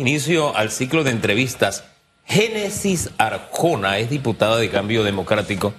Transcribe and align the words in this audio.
Inicio 0.00 0.56
al 0.56 0.70
ciclo 0.70 1.02
de 1.02 1.10
entrevistas. 1.10 1.82
Génesis 2.24 3.10
Arjona 3.18 3.98
es 3.98 4.08
diputada 4.08 4.56
de 4.56 4.70
Cambio 4.70 5.02
Democrático. 5.02 5.74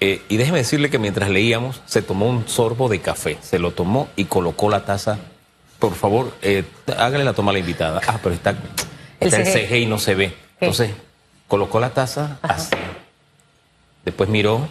Eh, 0.00 0.20
y 0.28 0.36
déjeme 0.36 0.58
decirle 0.58 0.90
que 0.90 0.98
mientras 0.98 1.30
leíamos, 1.30 1.80
se 1.86 2.02
tomó 2.02 2.28
un 2.28 2.48
sorbo 2.48 2.88
de 2.88 3.00
café. 3.00 3.38
Se 3.40 3.60
lo 3.60 3.70
tomó 3.70 4.08
y 4.16 4.24
colocó 4.24 4.68
la 4.68 4.84
taza. 4.84 5.20
Por 5.78 5.94
favor, 5.94 6.34
eh, 6.42 6.64
hágale 6.98 7.22
la 7.22 7.34
toma 7.34 7.50
a 7.50 7.52
la 7.52 7.60
invitada. 7.60 8.00
Ah, 8.04 8.18
pero 8.20 8.34
está 8.34 8.56
está 9.20 9.36
el 9.36 9.46
CG 9.46 9.76
y 9.76 9.86
no 9.86 10.00
se 10.00 10.16
ve. 10.16 10.34
Entonces, 10.58 10.90
colocó 11.46 11.78
la 11.78 11.90
taza 11.90 12.40
así. 12.42 12.74
Después 14.04 14.28
miró 14.28 14.68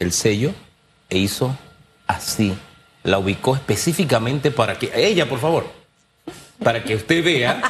el 0.00 0.10
sello 0.10 0.50
e 1.08 1.18
hizo 1.18 1.56
así. 2.08 2.58
La 3.04 3.20
ubicó 3.20 3.54
específicamente 3.54 4.50
para 4.50 4.76
que. 4.76 4.90
Ella, 4.96 5.28
por 5.28 5.38
favor 5.38 5.77
para 6.62 6.82
que 6.84 6.94
usted 6.96 7.24
vea 7.24 7.60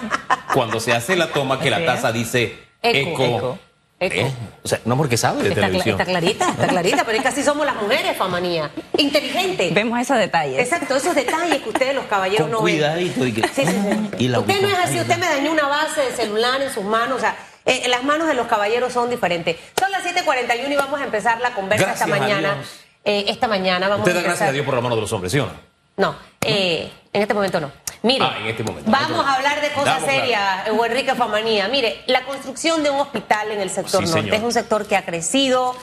cuando 0.55 0.81
se 0.81 0.93
hace 0.93 1.17
la 1.17 1.29
toma 1.29 1.61
que 1.61 1.71
la 1.71 1.85
taza 1.85 2.13
dice 2.13 2.59
eco. 2.83 3.25
eco. 3.25 3.59
Eh, 4.01 4.31
o 4.63 4.69
sea, 4.69 4.79
no 4.85 4.97
porque 4.97 5.17
sabe 5.17 5.43
de 5.43 5.49
está 5.49 5.63
televisión. 5.63 6.01
está 6.01 6.05
clarita, 6.09 6.49
está 6.51 6.69
clarita, 6.69 7.03
pero 7.05 7.17
es 7.17 7.23
que 7.23 7.29
así 7.29 7.43
somos 7.43 7.67
las 7.67 7.75
mujeres, 7.83 8.17
Famanía. 8.17 8.71
Inteligente. 8.97 9.71
Vemos 9.73 9.99
esos 10.01 10.17
detalles. 10.19 10.61
Exacto, 10.61 10.95
esos 10.95 11.17
detalles 11.17 11.61
que 11.63 11.69
ustedes 11.69 11.97
los 11.97 12.05
caballeros 12.05 12.43
Con 12.43 12.53
no 12.53 12.59
cuidadito. 12.61 13.21
ven. 13.23 13.29
Y 13.31 13.33
que, 13.33 13.43
Sí, 13.49 13.67
sí, 13.67 13.73
sí. 13.73 14.11
y 14.25 14.29
la 14.29 14.39
usted 14.39 14.61
no 14.63 14.69
es 14.69 14.79
así, 14.79 15.01
usted 15.01 15.19
me 15.19 15.27
dañó 15.27 15.51
una 15.51 15.67
base 15.67 16.01
de 16.03 16.13
celular 16.13 16.63
en 16.63 16.71
sus 16.73 16.85
manos, 16.85 17.17
o 17.17 17.21
sea, 17.21 17.37
eh, 17.67 17.89
las 17.89 18.05
manos 18.05 18.29
de 18.29 18.35
los 18.35 18.47
caballeros 18.47 18.93
son 18.93 19.11
diferentes. 19.11 19.57
Son 19.77 19.91
las 19.91 20.05
7.41 20.05 20.71
y 20.73 20.77
vamos 20.77 21.01
a 21.01 21.05
empezar 21.05 21.41
la 21.41 21.53
conversa 21.55 21.93
esta 21.93 22.07
Gracias 22.07 22.21
mañana. 22.31 22.55
Dios. 22.55 22.69
Eh, 23.05 23.25
esta 23.29 23.49
mañana 23.49 23.89
vamos 23.89 24.07
Usted 24.07 24.13
a 24.13 24.15
da 24.15 24.21
empezar. 24.21 24.37
gracias 24.37 24.49
a 24.49 24.53
Dios 24.53 24.65
por 24.65 24.75
la 24.77 24.81
mano 24.81 24.95
de 24.95 25.01
los 25.01 25.13
hombres, 25.13 25.33
¿sí 25.33 25.41
o 25.41 25.47
no? 25.47 25.53
No, 25.97 26.17
eh, 26.43 26.89
en 27.13 27.23
este 27.23 27.35
momento 27.35 27.59
no. 27.59 27.73
Mire, 28.03 28.25
Ah, 28.25 28.37
en 28.41 28.47
este 28.47 28.63
momento. 28.63 28.91
vamos 28.91 29.27
a 29.27 29.35
hablar 29.35 29.61
de 29.61 29.69
cosas 29.71 29.85
Damos 29.87 30.05
claro. 30.05 30.21
serias, 30.21 30.69
Hugo 30.71 30.87
Enrique 30.87 31.15
Famanía. 31.15 31.69
Mire, 31.69 32.03
la 32.07 32.25
construcción 32.25 32.83
de 32.83 32.91
un 32.91 33.01
hospital 33.01 33.51
en 33.51 33.61
el 33.61 33.71
sector 33.71 34.03
Sí, 34.05 34.07
norte 34.11 34.21
señor. 34.23 34.35
es 34.37 34.43
un 34.43 34.53
sector 34.53 34.87
que 34.87 34.97
ha 34.97 35.05
crecido. 35.05 35.75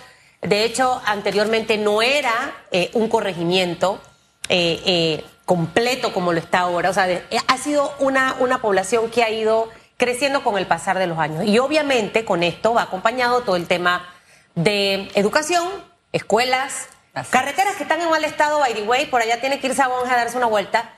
De 0.42 0.64
hecho, 0.64 1.02
anteriormente 1.06 1.78
no 1.78 2.02
era 2.02 2.54
eh, 2.72 2.90
un 2.94 3.10
corregimiento 3.10 4.00
eh, 4.48 4.82
eh, 4.86 5.26
completo 5.46 6.14
como 6.14 6.32
lo 6.34 6.40
está 6.40 6.60
ahora. 6.60 6.90
O 6.90 6.94
sea, 6.94 7.08
de- 7.08 7.26
eh, 7.32 7.38
ha 7.48 7.58
sido 7.58 7.94
una, 8.00 8.36
una 8.40 8.60
población 8.62 9.10
que 9.10 9.24
ha 9.24 9.30
ido 9.30 9.70
creciendo 9.98 10.44
con 10.44 10.58
el 10.58 10.68
pasar 10.68 11.00
de 11.00 11.08
los 11.08 11.18
años. 11.18 11.46
Y 11.46 11.58
obviamente 11.60 12.26
con 12.26 12.44
esto 12.44 12.74
va 12.74 12.84
acompañado 12.84 13.42
todo 13.42 13.56
el 13.56 13.68
tema 13.68 14.08
de 14.56 15.10
educación, 15.16 15.68
escuelas, 16.12 16.88
Así 17.14 17.32
carreteras 17.32 17.76
que 17.78 17.84
están 17.84 18.02
en 18.02 18.10
mal 18.10 18.24
estado, 18.26 18.60
by 18.60 18.74
the 18.74 18.84
way, 18.84 19.06
por 19.06 19.22
allá 19.22 19.40
tiene 19.40 19.60
que 19.60 19.68
irse 19.68 19.82
a 19.82 19.88
Bonja 19.88 20.14
a 20.14 20.18
darse 20.18 20.38
una 20.38 20.48
vuelta. 20.48 20.92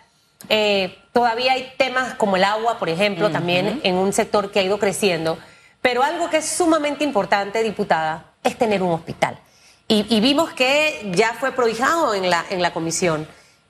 Eh, 0.49 0.97
todavía 1.17 1.53
hay 1.53 1.73
temas 1.77 2.13
como 2.13 2.35
el 2.35 2.43
agua, 2.43 2.77
por 2.77 2.89
ejemplo, 2.89 3.31
también 3.31 3.81
en 3.81 3.95
un 3.95 4.13
sector 4.13 4.51
que 4.51 4.59
ha 4.59 4.61
ido 4.61 4.77
creciendo. 4.77 5.39
Pero 5.81 6.03
algo 6.03 6.29
que 6.29 6.37
es 6.37 6.45
sumamente 6.47 7.03
importante, 7.03 7.63
diputada, 7.63 8.33
es 8.43 8.55
tener 8.55 8.83
un 8.83 8.91
hospital. 8.91 9.39
Y, 9.87 10.05
y 10.15 10.19
vimos 10.21 10.53
que 10.53 11.09
ya 11.15 11.33
fue 11.33 11.53
prohijado 11.53 12.13
en 12.13 12.29
la, 12.29 12.45
en 12.51 12.61
la 12.61 12.71
comisión. 12.71 13.27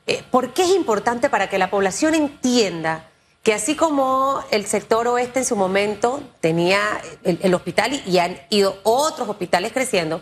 Eh, 0.07 0.23
¿Por 0.29 0.53
qué 0.53 0.63
es 0.63 0.71
importante 0.71 1.29
para 1.29 1.47
que 1.47 1.57
la 1.57 1.69
población 1.69 2.15
entienda 2.15 3.05
que 3.43 3.53
así 3.53 3.77
como 3.77 4.43
el 4.51 4.65
sector 4.65 5.07
oeste 5.07 5.39
en 5.39 5.45
su 5.45 5.55
momento 5.55 6.21
tenía 6.41 6.99
el, 7.23 7.39
el 7.41 7.53
hospital 7.53 7.93
y, 7.93 8.11
y 8.11 8.19
han 8.19 8.41
ido 8.49 8.77
otros 8.83 9.29
hospitales 9.29 9.71
creciendo, 9.71 10.19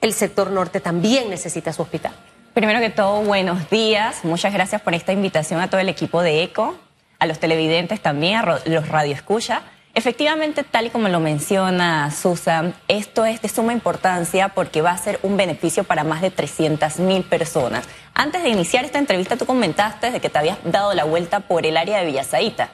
el 0.00 0.12
sector 0.12 0.50
norte 0.50 0.80
también 0.80 1.30
necesita 1.30 1.72
su 1.72 1.82
hospital? 1.82 2.16
Primero 2.58 2.80
que 2.80 2.90
todo, 2.90 3.22
buenos 3.22 3.70
días. 3.70 4.24
Muchas 4.24 4.52
gracias 4.52 4.82
por 4.82 4.92
esta 4.92 5.12
invitación 5.12 5.60
a 5.60 5.70
todo 5.70 5.80
el 5.80 5.88
equipo 5.88 6.22
de 6.22 6.42
ECO, 6.42 6.74
a 7.20 7.26
los 7.26 7.38
televidentes 7.38 8.00
también, 8.00 8.34
a 8.34 8.58
los 8.64 8.88
radioescucha. 8.88 9.62
Efectivamente, 9.94 10.64
tal 10.64 10.86
y 10.86 10.90
como 10.90 11.08
lo 11.08 11.20
menciona 11.20 12.10
Susan, 12.10 12.74
esto 12.88 13.24
es 13.26 13.40
de 13.42 13.48
suma 13.48 13.72
importancia 13.72 14.48
porque 14.48 14.82
va 14.82 14.90
a 14.90 14.98
ser 14.98 15.20
un 15.22 15.36
beneficio 15.36 15.84
para 15.84 16.02
más 16.02 16.20
de 16.20 16.32
300 16.32 16.98
mil 16.98 17.22
personas. 17.22 17.84
Antes 18.12 18.42
de 18.42 18.48
iniciar 18.48 18.84
esta 18.84 18.98
entrevista, 18.98 19.36
tú 19.36 19.46
comentaste 19.46 20.10
de 20.10 20.18
que 20.18 20.28
te 20.28 20.38
habías 20.38 20.58
dado 20.64 20.94
la 20.94 21.04
vuelta 21.04 21.38
por 21.38 21.64
el 21.64 21.76
área 21.76 21.98
de 21.98 22.06
Villasaita 22.06 22.70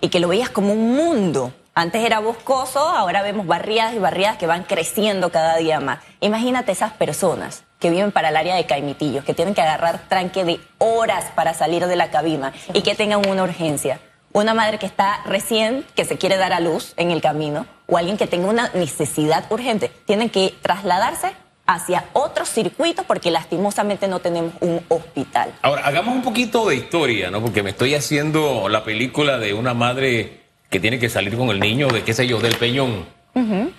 y 0.00 0.08
que 0.08 0.18
lo 0.18 0.28
veías 0.28 0.48
como 0.48 0.72
un 0.72 0.96
mundo. 0.96 1.52
Antes 1.74 2.02
era 2.02 2.20
boscoso, 2.20 2.78
ahora 2.88 3.20
vemos 3.20 3.46
barriadas 3.46 3.92
y 3.92 3.98
barriadas 3.98 4.38
que 4.38 4.46
van 4.46 4.62
creciendo 4.62 5.30
cada 5.30 5.58
día 5.58 5.78
más. 5.78 5.98
Imagínate 6.22 6.72
esas 6.72 6.92
personas 6.94 7.65
que 7.78 7.90
viven 7.90 8.12
para 8.12 8.30
el 8.30 8.36
área 8.36 8.56
de 8.56 8.66
Caimitillos, 8.66 9.24
que 9.24 9.34
tienen 9.34 9.54
que 9.54 9.62
agarrar 9.62 10.08
tranque 10.08 10.44
de 10.44 10.60
horas 10.78 11.26
para 11.34 11.54
salir 11.54 11.86
de 11.86 11.96
la 11.96 12.10
cabina 12.10 12.52
y 12.72 12.82
que 12.82 12.94
tengan 12.94 13.28
una 13.28 13.42
urgencia. 13.42 14.00
Una 14.32 14.54
madre 14.54 14.78
que 14.78 14.86
está 14.86 15.22
recién, 15.24 15.86
que 15.94 16.04
se 16.04 16.18
quiere 16.18 16.36
dar 16.36 16.52
a 16.52 16.60
luz 16.60 16.92
en 16.96 17.10
el 17.10 17.22
camino, 17.22 17.66
o 17.86 17.96
alguien 17.96 18.18
que 18.18 18.26
tenga 18.26 18.48
una 18.48 18.70
necesidad 18.74 19.44
urgente, 19.50 19.90
tienen 20.04 20.28
que 20.28 20.54
trasladarse 20.60 21.32
hacia 21.66 22.04
otro 22.12 22.44
circuito 22.44 23.04
porque 23.04 23.30
lastimosamente 23.30 24.08
no 24.08 24.20
tenemos 24.20 24.52
un 24.60 24.84
hospital. 24.88 25.52
Ahora, 25.62 25.86
hagamos 25.86 26.14
un 26.14 26.22
poquito 26.22 26.68
de 26.68 26.76
historia, 26.76 27.30
¿no? 27.30 27.40
Porque 27.40 27.62
me 27.62 27.70
estoy 27.70 27.94
haciendo 27.94 28.68
la 28.68 28.84
película 28.84 29.38
de 29.38 29.54
una 29.54 29.74
madre 29.74 30.42
que 30.70 30.80
tiene 30.80 30.98
que 30.98 31.08
salir 31.08 31.36
con 31.36 31.50
el 31.50 31.60
niño 31.60 31.88
de, 31.88 32.02
qué 32.02 32.12
sé 32.12 32.26
yo, 32.26 32.38
del 32.40 32.56
peñón. 32.56 33.06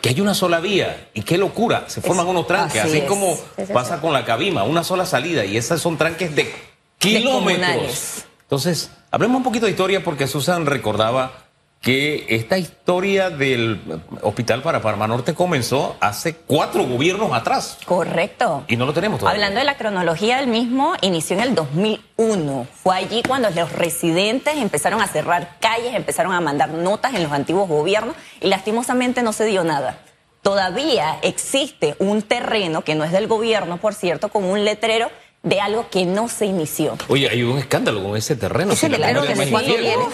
Que 0.02 0.10
hay 0.10 0.22
una 0.22 0.34
sola 0.34 0.60
vía. 0.60 1.10
Y 1.14 1.24
qué 1.24 1.38
locura. 1.38 1.86
Se 1.88 2.02
forman 2.02 2.28
unos 2.28 2.46
tranques, 2.46 2.84
así 2.84 3.02
como 3.02 3.38
pasa 3.74 4.00
con 4.00 4.14
la 4.14 4.24
cabima, 4.24 4.64
una 4.64 4.84
sola 4.84 5.06
salida. 5.06 5.46
Y 5.46 5.58
esas 5.58 5.82
son 5.82 5.98
tranques 5.98 6.36
de 6.36 6.54
kilómetros. 7.00 8.26
Entonces, 8.42 8.92
hablemos 9.12 9.38
un 9.38 9.44
poquito 9.44 9.66
de 9.66 9.72
historia 9.72 10.04
porque 10.04 10.28
Susan 10.28 10.66
recordaba 10.66 11.47
que 11.82 12.26
esta 12.30 12.58
historia 12.58 13.30
del 13.30 14.02
hospital 14.22 14.62
para 14.62 14.82
Parma 14.82 15.08
Norte 15.08 15.34
comenzó 15.34 15.96
hace 16.00 16.36
cuatro 16.36 16.84
gobiernos 16.84 17.32
atrás. 17.34 17.78
Correcto. 17.86 18.66
Y 18.68 18.76
no 18.76 18.86
lo 18.86 18.94
tenemos 18.94 19.20
todavía. 19.20 19.36
Hablando 19.36 19.60
de 19.60 19.66
la 19.66 19.78
cronología 19.78 20.38
del 20.38 20.48
mismo, 20.48 20.96
inició 21.02 21.38
en 21.38 21.44
el 21.44 21.56
2001. 21.56 22.68
Fue 22.84 22.96
allí 22.96 23.24
cuando 23.26 23.50
los 23.52 23.72
residentes 23.72 24.58
empezaron 24.58 25.02
a 25.02 25.08
cerrar 25.08 25.58
calles, 25.60 25.94
empezaron 25.96 26.34
a 26.34 26.42
mandar 26.42 26.70
notas 26.70 27.14
en 27.14 27.24
los 27.24 27.32
antiguos 27.32 27.70
gobiernos 27.70 28.16
y 28.42 28.48
lastimosamente 28.48 29.24
no 29.24 29.32
se 29.32 29.46
dio 29.46 29.64
nada. 29.64 30.00
Todavía 30.42 31.20
existe 31.22 31.96
un 32.00 32.22
terreno 32.22 32.84
que 32.84 32.96
no 32.96 33.04
es 33.04 33.12
del 33.12 33.28
gobierno, 33.28 33.78
por 33.78 33.94
cierto, 33.94 34.30
con 34.30 34.44
un 34.44 34.64
letrero 34.66 35.10
de 35.44 35.62
algo 35.62 35.90
que 35.90 36.06
no 36.06 36.28
se 36.28 36.46
inició. 36.46 36.98
Oye, 37.08 37.30
hay 37.30 37.44
un 37.44 37.58
escándalo 37.58 38.04
con 38.04 38.18
ese 38.18 38.36
terreno. 38.36 38.74
Ese 38.74 38.88
si 38.88 38.98
la 38.98 39.12
letrero 39.12 40.10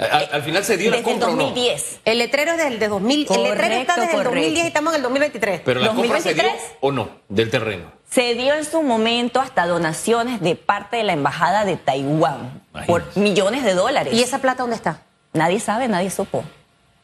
desde? 0.00 0.16
Al, 0.16 0.28
al 0.32 0.42
final 0.42 0.64
se 0.64 0.76
dio 0.76 0.90
la 0.90 0.96
Desde 0.98 1.10
el 1.10 1.18
compra 1.20 1.32
o 1.32 1.36
no. 1.36 1.44
2010. 1.44 2.00
El 2.04 2.18
letrero 2.18 2.52
es 2.52 2.58
del 2.58 2.78
de 2.78 2.88
2000, 2.88 3.26
el 3.30 3.42
letrero 3.42 3.74
está 3.74 3.94
Correcto, 3.94 4.00
desde 4.00 4.16
el 4.18 4.24
2010 4.24 4.64
y 4.64 4.66
estamos 4.66 4.92
en 4.92 4.96
el 4.96 5.02
2023. 5.02 5.60
Pero 5.64 5.80
la 5.80 5.88
compra 5.88 6.20
se 6.20 6.34
dio 6.34 6.42
2023. 6.42 6.76
o 6.80 6.92
no 6.92 7.10
del 7.28 7.50
terreno. 7.50 7.92
Se 8.10 8.34
dio 8.34 8.54
en 8.54 8.64
su 8.64 8.82
momento 8.82 9.40
hasta 9.40 9.66
donaciones 9.66 10.40
de 10.40 10.56
parte 10.56 10.96
de 10.96 11.04
la 11.04 11.12
embajada 11.12 11.64
de 11.64 11.76
Taiwán 11.76 12.62
por 12.86 13.04
millones 13.16 13.62
de 13.62 13.74
dólares. 13.74 14.12
¿Y 14.14 14.22
esa 14.22 14.38
plata 14.40 14.62
dónde 14.62 14.76
está? 14.76 15.02
Nadie 15.32 15.60
sabe, 15.60 15.86
nadie 15.86 16.10
supo. 16.10 16.44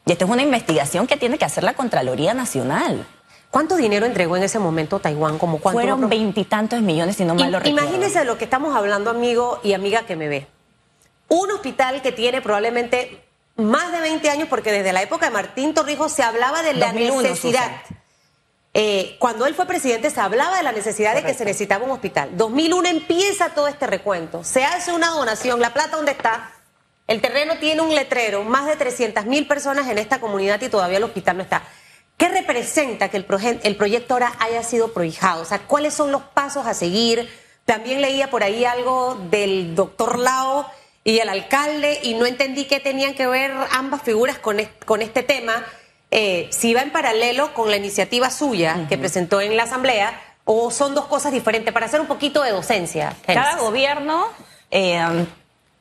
Y 0.05 0.13
esta 0.13 0.25
es 0.25 0.31
una 0.31 0.43
investigación 0.43 1.07
que 1.07 1.17
tiene 1.17 1.39
que 1.39 1.45
hacer 1.45 1.65
la 1.65 1.75
Contraloría 1.75 2.35
Nacional. 2.35 3.07
¿Cuánto 3.51 3.77
dinero 3.77 4.07
entregó 4.07 4.37
en 4.37 4.43
ese 4.43 4.59
momento 4.59 4.99
Taiwán? 4.99 5.39
Como 5.39 5.59
cuánto 5.59 5.81
Fueron 5.81 6.09
veintitantos 6.09 6.81
millones, 6.81 7.17
si 7.17 7.25
no 7.25 7.35
mal 7.35 7.51
lo 7.53 7.59
recuerdo. 7.61 7.81
Imagínese 7.87 8.19
de 8.21 8.25
lo 8.25 8.37
que 8.37 8.45
estamos 8.45 8.75
hablando, 8.77 9.11
amigo 9.11 9.61
y 9.63 9.73
amiga 9.73 10.03
que 10.03 10.17
me 10.17 10.29
ve. 10.29 10.47
Un 11.29 11.51
hospital 11.51 12.03
que 12.03 12.13
tiene 12.13 12.41
probablemente 12.41 13.23
más 13.57 13.91
de 13.93 14.01
20 14.01 14.29
años, 14.31 14.49
porque 14.49 14.71
desde 14.73 14.93
la 14.93 15.03
época 15.03 15.27
de 15.27 15.33
Martín 15.33 15.75
Torrijos 15.75 16.13
se 16.13 16.23
hablaba 16.23 16.63
de 16.63 16.75
la 16.75 16.87
2001, 16.93 17.23
necesidad. 17.23 17.71
Eh, 18.75 19.17
cuando 19.19 19.47
él 19.47 19.55
fue 19.55 19.65
presidente 19.65 20.11
se 20.11 20.21
hablaba 20.21 20.59
de 20.59 20.63
la 20.63 20.73
necesidad 20.73 21.15
de 21.15 21.23
que 21.25 21.33
se 21.33 21.45
necesitaba 21.47 21.85
un 21.85 21.91
hospital. 21.93 22.37
2001 22.37 22.89
empieza 22.89 23.49
todo 23.51 23.69
este 23.69 23.87
recuento. 23.87 24.45
Se 24.45 24.65
hace 24.65 24.93
una 24.93 25.09
donación. 25.09 25.61
¿La 25.61 25.73
plata 25.73 25.97
dónde 25.97 26.13
está? 26.13 26.51
El 27.07 27.23
terreno 27.23 27.55
tiene 27.59 27.81
un 27.81 27.95
letrero. 27.95 28.43
Más 28.45 28.67
de 28.67 28.77
300 28.77 29.25
mil 29.25 29.47
personas 29.49 29.89
en 29.89 29.97
esta 29.97 30.21
comunidad 30.21 30.61
y 30.61 30.69
todavía 30.69 30.99
el 30.99 31.05
hospital 31.05 31.39
no 31.39 31.43
está. 31.43 31.63
¿Qué 32.19 32.29
representa 32.29 33.09
que 33.09 33.17
el, 33.17 33.27
proje- 33.27 33.61
el 33.63 33.77
proyecto 33.77 34.13
ahora 34.15 34.35
haya 34.41 34.63
sido 34.63 34.93
prohijado? 34.93 35.43
O 35.43 35.45
sea, 35.47 35.61
¿cuáles 35.61 35.95
son 35.95 36.13
los 36.13 36.23
pasos 36.23 36.67
a 36.67 36.75
seguir? 36.75 37.31
También 37.65 38.03
leía 38.03 38.29
por 38.31 38.43
ahí 38.43 38.65
algo 38.67 39.15
del 39.31 39.75
doctor 39.75 40.19
Lao 40.19 40.71
y 41.07 41.21
el 41.21 41.29
alcalde 41.29 42.01
y 42.03 42.15
no 42.15 42.27
entendí 42.27 42.65
qué 42.65 42.81
tenían 42.81 43.15
que 43.15 43.29
ver 43.29 43.53
ambas 43.71 44.03
figuras 44.03 44.39
con, 44.39 44.59
est- 44.59 44.85
con 44.85 45.03
este 45.03 45.23
tema. 45.23 45.65
Eh, 46.11 46.49
si 46.51 46.75
va 46.75 46.83
en 46.83 46.91
paralelo 46.91 47.55
con 47.55 47.71
la 47.71 47.77
iniciativa 47.77 48.29
suya 48.31 48.87
que 48.89 48.99
presentó 48.99 49.41
en 49.41 49.57
la 49.57 49.63
asamblea 49.63 50.21
o 50.45 50.73
son 50.73 50.95
dos 50.97 51.05
cosas 51.07 51.31
diferentes 51.31 51.73
para 51.73 51.87
hacer 51.87 52.01
un 52.01 52.09
poquito 52.09 52.43
de 52.43 52.51
docencia. 52.51 53.15
Cada 53.25 53.57
gobierno 53.57 54.27
eh, 54.73 55.01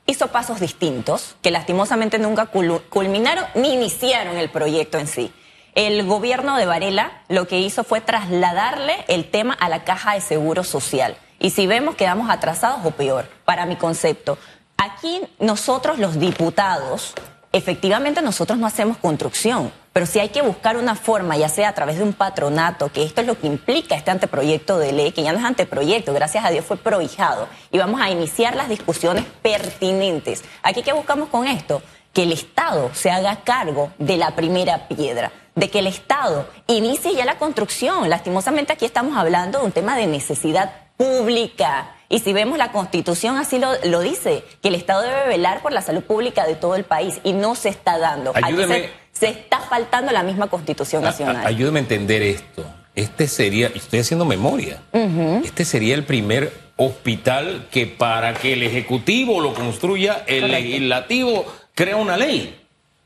hizo 0.05 0.27
pasos 0.27 0.59
distintos 0.59 1.35
que 1.41 1.49
lastimosamente 1.49 2.19
nunca 2.19 2.45
culminaron 2.89 3.45
ni 3.55 3.73
iniciaron 3.73 4.37
el 4.37 4.49
proyecto 4.51 4.99
en 4.99 5.07
sí. 5.07 5.33
El 5.73 6.05
gobierno 6.05 6.55
de 6.55 6.67
Varela 6.67 7.23
lo 7.29 7.47
que 7.47 7.57
hizo 7.59 7.83
fue 7.83 7.99
trasladarle 7.99 9.05
el 9.07 9.29
tema 9.31 9.55
a 9.55 9.69
la 9.69 9.83
caja 9.83 10.13
de 10.13 10.21
seguro 10.21 10.63
social. 10.63 11.17
Y 11.39 11.49
si 11.49 11.67
vemos 11.67 11.95
quedamos 11.95 12.29
atrasados 12.29 12.79
o 12.85 12.91
peor, 12.91 13.27
para 13.43 13.65
mi 13.65 13.75
concepto. 13.75 14.37
Aquí 14.77 15.21
nosotros 15.39 15.99
los 15.99 16.19
diputados 16.19 17.13
efectivamente 17.55 18.21
nosotros 18.21 18.59
no 18.59 18.67
hacemos 18.67 18.97
construcción, 18.97 19.71
pero 19.93 20.05
si 20.05 20.19
hay 20.19 20.27
que 20.27 20.41
buscar 20.41 20.75
una 20.75 20.93
forma, 20.95 21.37
ya 21.37 21.47
sea 21.47 21.69
a 21.69 21.73
través 21.73 21.97
de 21.97 22.03
un 22.03 22.11
patronato, 22.11 22.91
que 22.91 23.03
esto 23.03 23.21
es 23.21 23.27
lo 23.27 23.39
que 23.39 23.47
implica 23.47 23.95
este 23.95 24.11
anteproyecto 24.11 24.77
de 24.77 24.91
ley, 24.91 25.13
que 25.13 25.23
ya 25.23 25.31
no 25.31 25.39
es 25.39 25.45
anteproyecto, 25.45 26.13
gracias 26.13 26.43
a 26.43 26.49
Dios 26.49 26.65
fue 26.65 26.75
prohijado, 26.75 27.47
y 27.71 27.77
vamos 27.77 28.01
a 28.01 28.09
iniciar 28.09 28.57
las 28.57 28.67
discusiones 28.67 29.23
pertinentes. 29.41 30.43
¿Aquí 30.63 30.83
qué 30.83 30.91
buscamos 30.91 31.29
con 31.29 31.47
esto? 31.47 31.81
Que 32.11 32.23
el 32.23 32.33
Estado 32.33 32.91
se 32.93 33.09
haga 33.09 33.37
cargo 33.45 33.93
de 33.99 34.17
la 34.17 34.35
primera 34.35 34.89
piedra, 34.89 35.31
de 35.55 35.69
que 35.69 35.79
el 35.79 35.87
Estado 35.87 36.49
inicie 36.67 37.15
ya 37.15 37.23
la 37.23 37.37
construcción. 37.37 38.09
Lastimosamente 38.09 38.73
aquí 38.73 38.83
estamos 38.83 39.15
hablando 39.15 39.59
de 39.59 39.65
un 39.65 39.71
tema 39.71 39.95
de 39.95 40.07
necesidad 40.07 40.73
pública. 40.97 41.94
Y 42.09 42.19
si 42.19 42.33
vemos 42.33 42.57
la 42.57 42.71
constitución 42.71 43.37
así 43.37 43.59
lo, 43.59 43.69
lo 43.85 44.01
dice, 44.01 44.43
que 44.61 44.69
el 44.69 44.75
Estado 44.75 45.01
debe 45.01 45.27
velar 45.27 45.61
por 45.61 45.71
la 45.71 45.81
salud 45.81 46.03
pública 46.03 46.45
de 46.45 46.55
todo 46.55 46.75
el 46.75 46.83
país 46.83 47.19
y 47.23 47.33
no 47.33 47.55
se 47.55 47.69
está 47.69 47.97
dando. 47.97 48.33
Se, 48.33 48.89
se, 49.11 49.27
está 49.29 49.59
faltando 49.59 50.11
la 50.11 50.23
misma 50.23 50.47
constitución 50.47 51.03
nacional. 51.03 51.37
A, 51.37 51.41
a, 51.41 51.47
ayúdeme 51.47 51.79
a 51.79 51.83
entender 51.83 52.21
esto. 52.21 52.65
Este 52.95 53.27
sería, 53.27 53.67
estoy 53.67 53.99
haciendo 53.99 54.23
memoria, 54.23 54.81
uh 54.93 54.99
-huh. 54.99 55.45
este 55.45 55.65
sería 55.65 55.95
el 55.95 56.05
primer 56.05 56.53
hospital 56.77 57.67
que 57.71 57.87
para 57.87 58.33
que 58.33 58.53
el 58.53 58.63
Ejecutivo 58.63 59.41
lo 59.41 59.53
construya, 59.53 60.23
el 60.27 60.41
Correcto. 60.41 60.47
Legislativo 60.47 61.45
crea 61.73 61.97
una 61.97 62.15
ley. 62.17 62.61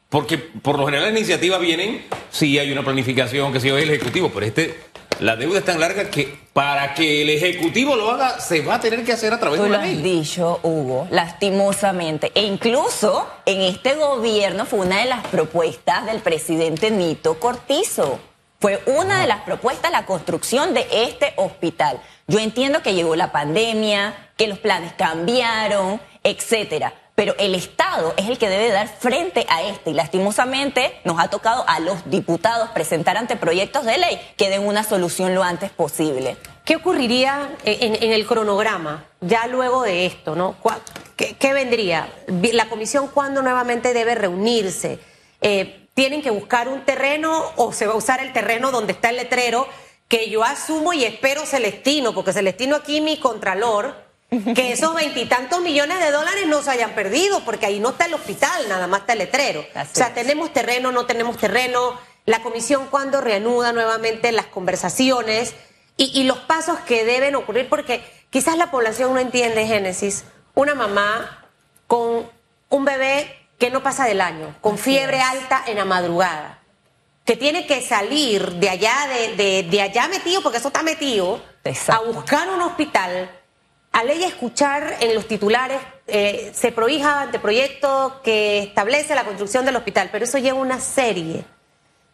Porque 0.10 0.40
por 0.40 0.80
lo 0.80 0.86
general 0.86 1.06
las 1.10 1.18
iniciativas 1.20 1.60
vienen, 1.62 2.04
sí 2.32 2.58
hay 2.58 2.72
una 2.72 2.84
planificación 2.84 3.54
que 3.54 3.60
se 3.60 3.68
lleva 3.68 3.80
el 3.80 3.90
Ejecutivo, 3.92 4.32
pero 4.34 4.46
este 4.46 4.76
la 5.20 5.36
deuda 5.36 5.60
es 5.60 5.66
tan 5.66 5.80
larga 5.80 6.10
que 6.10 6.38
para 6.54 6.94
que 6.94 7.22
el 7.22 7.30
Ejecutivo 7.30 7.96
lo 7.96 8.12
haga, 8.12 8.40
se 8.40 8.62
va 8.62 8.76
a 8.76 8.80
tener 8.80 9.06
que 9.06 9.14
hacer 9.14 9.34
a 9.34 9.40
través 9.40 9.58
Tú 9.60 9.64
de 9.64 9.70
una 9.70 9.78
lo 9.80 9.84
ley. 9.84 9.98
has 9.98 10.04
dicho, 10.04 10.60
Hugo, 10.64 11.08
lastimosamente. 11.12 12.32
E 12.36 12.44
incluso 12.44 13.28
en 13.46 13.62
este 13.62 13.96
gobierno 13.96 14.66
fue 14.66 14.80
una 14.80 15.00
de 15.00 15.06
las 15.06 15.26
propuestas 15.28 16.06
del 16.06 16.20
presidente 16.20 16.92
Nito 16.92 17.40
Cortizo. 17.40 18.20
Fue 18.60 18.82
una 18.88 19.22
de 19.22 19.28
las 19.28 19.42
propuestas 19.42 19.92
la 19.92 20.06
construcción 20.06 20.74
de 20.74 20.86
este 20.92 21.34
hospital. 21.38 22.02
Yo 22.28 22.40
entiendo 22.40 22.82
que 22.82 22.94
llegó 22.94 23.16
la 23.16 23.32
pandemia, 23.32 24.32
que 24.36 24.48
los 24.48 24.60
planes 24.60 24.94
cambiaron, 24.94 26.02
etcétera 26.24 26.94
pero 27.20 27.36
el 27.38 27.54
Estado 27.54 28.14
es 28.16 28.30
el 28.30 28.38
que 28.38 28.48
debe 28.48 28.70
dar 28.70 28.88
frente 28.88 29.46
a 29.50 29.62
este 29.64 29.90
y 29.90 29.94
lastimosamente 29.94 31.02
nos 31.04 31.20
ha 31.20 31.30
tocado 31.30 31.66
a 31.68 31.82
los 31.82 32.10
diputados 32.10 32.70
presentar 32.70 33.18
anteproyectos 33.18 33.84
de 33.84 33.98
ley 33.98 34.22
que 34.38 34.50
den 34.50 34.66
una 34.66 34.86
solución 34.86 35.36
lo 35.36 35.44
antes 35.44 35.70
posible. 35.70 36.38
¿Qué 36.64 36.78
ocurriría 36.78 37.58
en, 37.66 38.14
el 38.14 38.26
cronograma 38.26 39.06
ya 39.20 39.48
luego 39.48 39.84
de 39.84 40.06
esto? 40.06 40.34
¿no? 40.34 40.56
¿Qué, 41.18 41.36
¿Qué, 41.38 41.52
vendría? 41.52 42.10
¿La 42.54 42.70
comisión 42.70 43.10
cuándo 43.10 43.42
nuevamente 43.42 43.94
debe 43.94 44.16
reunirse? 44.16 45.00
Eh, 45.42 45.88
¿Tienen 45.96 46.22
que 46.22 46.30
buscar 46.30 46.70
un 46.70 46.86
terreno 46.86 47.44
o 47.58 47.74
se 47.74 47.86
va 47.86 47.96
a 47.96 47.98
usar 47.98 48.22
el 48.22 48.32
terreno 48.32 48.72
donde 48.72 48.94
está 48.94 49.10
el 49.10 49.18
letrero? 49.18 49.68
Que 50.08 50.30
yo 50.30 50.46
asumo 50.46 50.94
y 50.94 51.04
espero 51.04 51.46
Celestino, 51.46 52.14
porque 52.14 52.32
Celestino 52.32 52.78
aquí 52.78 53.02
mi 53.02 53.18
contralor 53.18 54.09
que 54.30 54.74
esos 54.74 54.94
veintitantos 54.94 55.62
millones 55.62 56.00
de 56.00 56.12
dólares 56.12 56.46
no 56.48 56.62
se 56.62 56.70
hayan 56.72 56.92
perdido, 56.92 57.44
porque 57.44 57.66
ahí 57.66 57.80
no 57.80 57.90
está 57.90 58.06
el 58.06 58.14
hospital, 58.14 58.70
nada 58.70 58.86
más 58.88 59.02
está 59.02 59.14
el 59.14 59.20
letrero. 59.20 59.66
Así 59.74 59.92
o 59.94 59.96
sea, 59.96 60.08
es. 60.08 60.14
tenemos 60.14 60.54
terreno, 60.54 60.92
no 60.92 61.06
tenemos 61.06 61.38
terreno, 61.38 62.00
la 62.26 62.42
comisión 62.44 62.88
cuando 62.92 63.22
reanuda 63.22 63.74
nuevamente 63.74 64.32
las 64.32 64.46
conversaciones 64.46 65.56
y, 65.98 66.12
y, 66.20 66.24
los 66.24 66.38
pasos 66.40 66.80
que 66.82 67.06
deben 67.06 67.36
ocurrir, 67.36 67.68
porque 67.68 68.04
quizás 68.30 68.56
la 68.56 68.70
población 68.70 69.14
no 69.14 69.20
entiende, 69.20 69.66
Génesis, 69.66 70.26
una 70.54 70.76
mamá 70.76 71.46
con 71.88 72.30
un 72.70 72.86
bebé 72.86 73.36
que 73.58 73.72
no 73.72 73.82
pasa 73.82 74.06
del 74.06 74.22
año, 74.22 74.56
con 74.62 74.76
Así 74.76 74.84
fiebre 74.84 75.18
es. 75.18 75.24
alta 75.24 75.64
en 75.66 75.78
la 75.78 75.86
madrugada, 75.86 76.60
que 77.26 77.36
tiene 77.36 77.66
que 77.66 77.82
salir 77.82 78.54
de 78.54 78.70
allá, 78.70 79.08
de, 79.08 79.36
de, 79.36 79.64
de 79.64 79.82
allá 79.82 80.08
metido, 80.08 80.42
porque 80.44 80.60
eso 80.60 80.68
está 80.68 80.84
metido, 80.84 81.42
Exacto. 81.64 82.04
a 82.04 82.12
buscar 82.12 82.48
un 82.50 82.62
hospital 82.62 83.30
al 83.92 84.10
ella 84.10 84.28
escuchar 84.28 84.98
en 85.00 85.16
los 85.16 85.28
titulares 85.28 85.80
eh, 86.08 86.52
se 86.54 86.72
prohija 86.72 87.22
anteproyecto 87.22 88.22
que 88.24 88.60
establece 88.60 89.16
la 89.16 89.24
construcción 89.24 89.66
del 89.66 89.76
hospital, 89.76 90.10
pero 90.12 90.26
eso 90.26 90.38
lleva 90.38 90.60
una 90.60 90.80
serie 90.80 91.44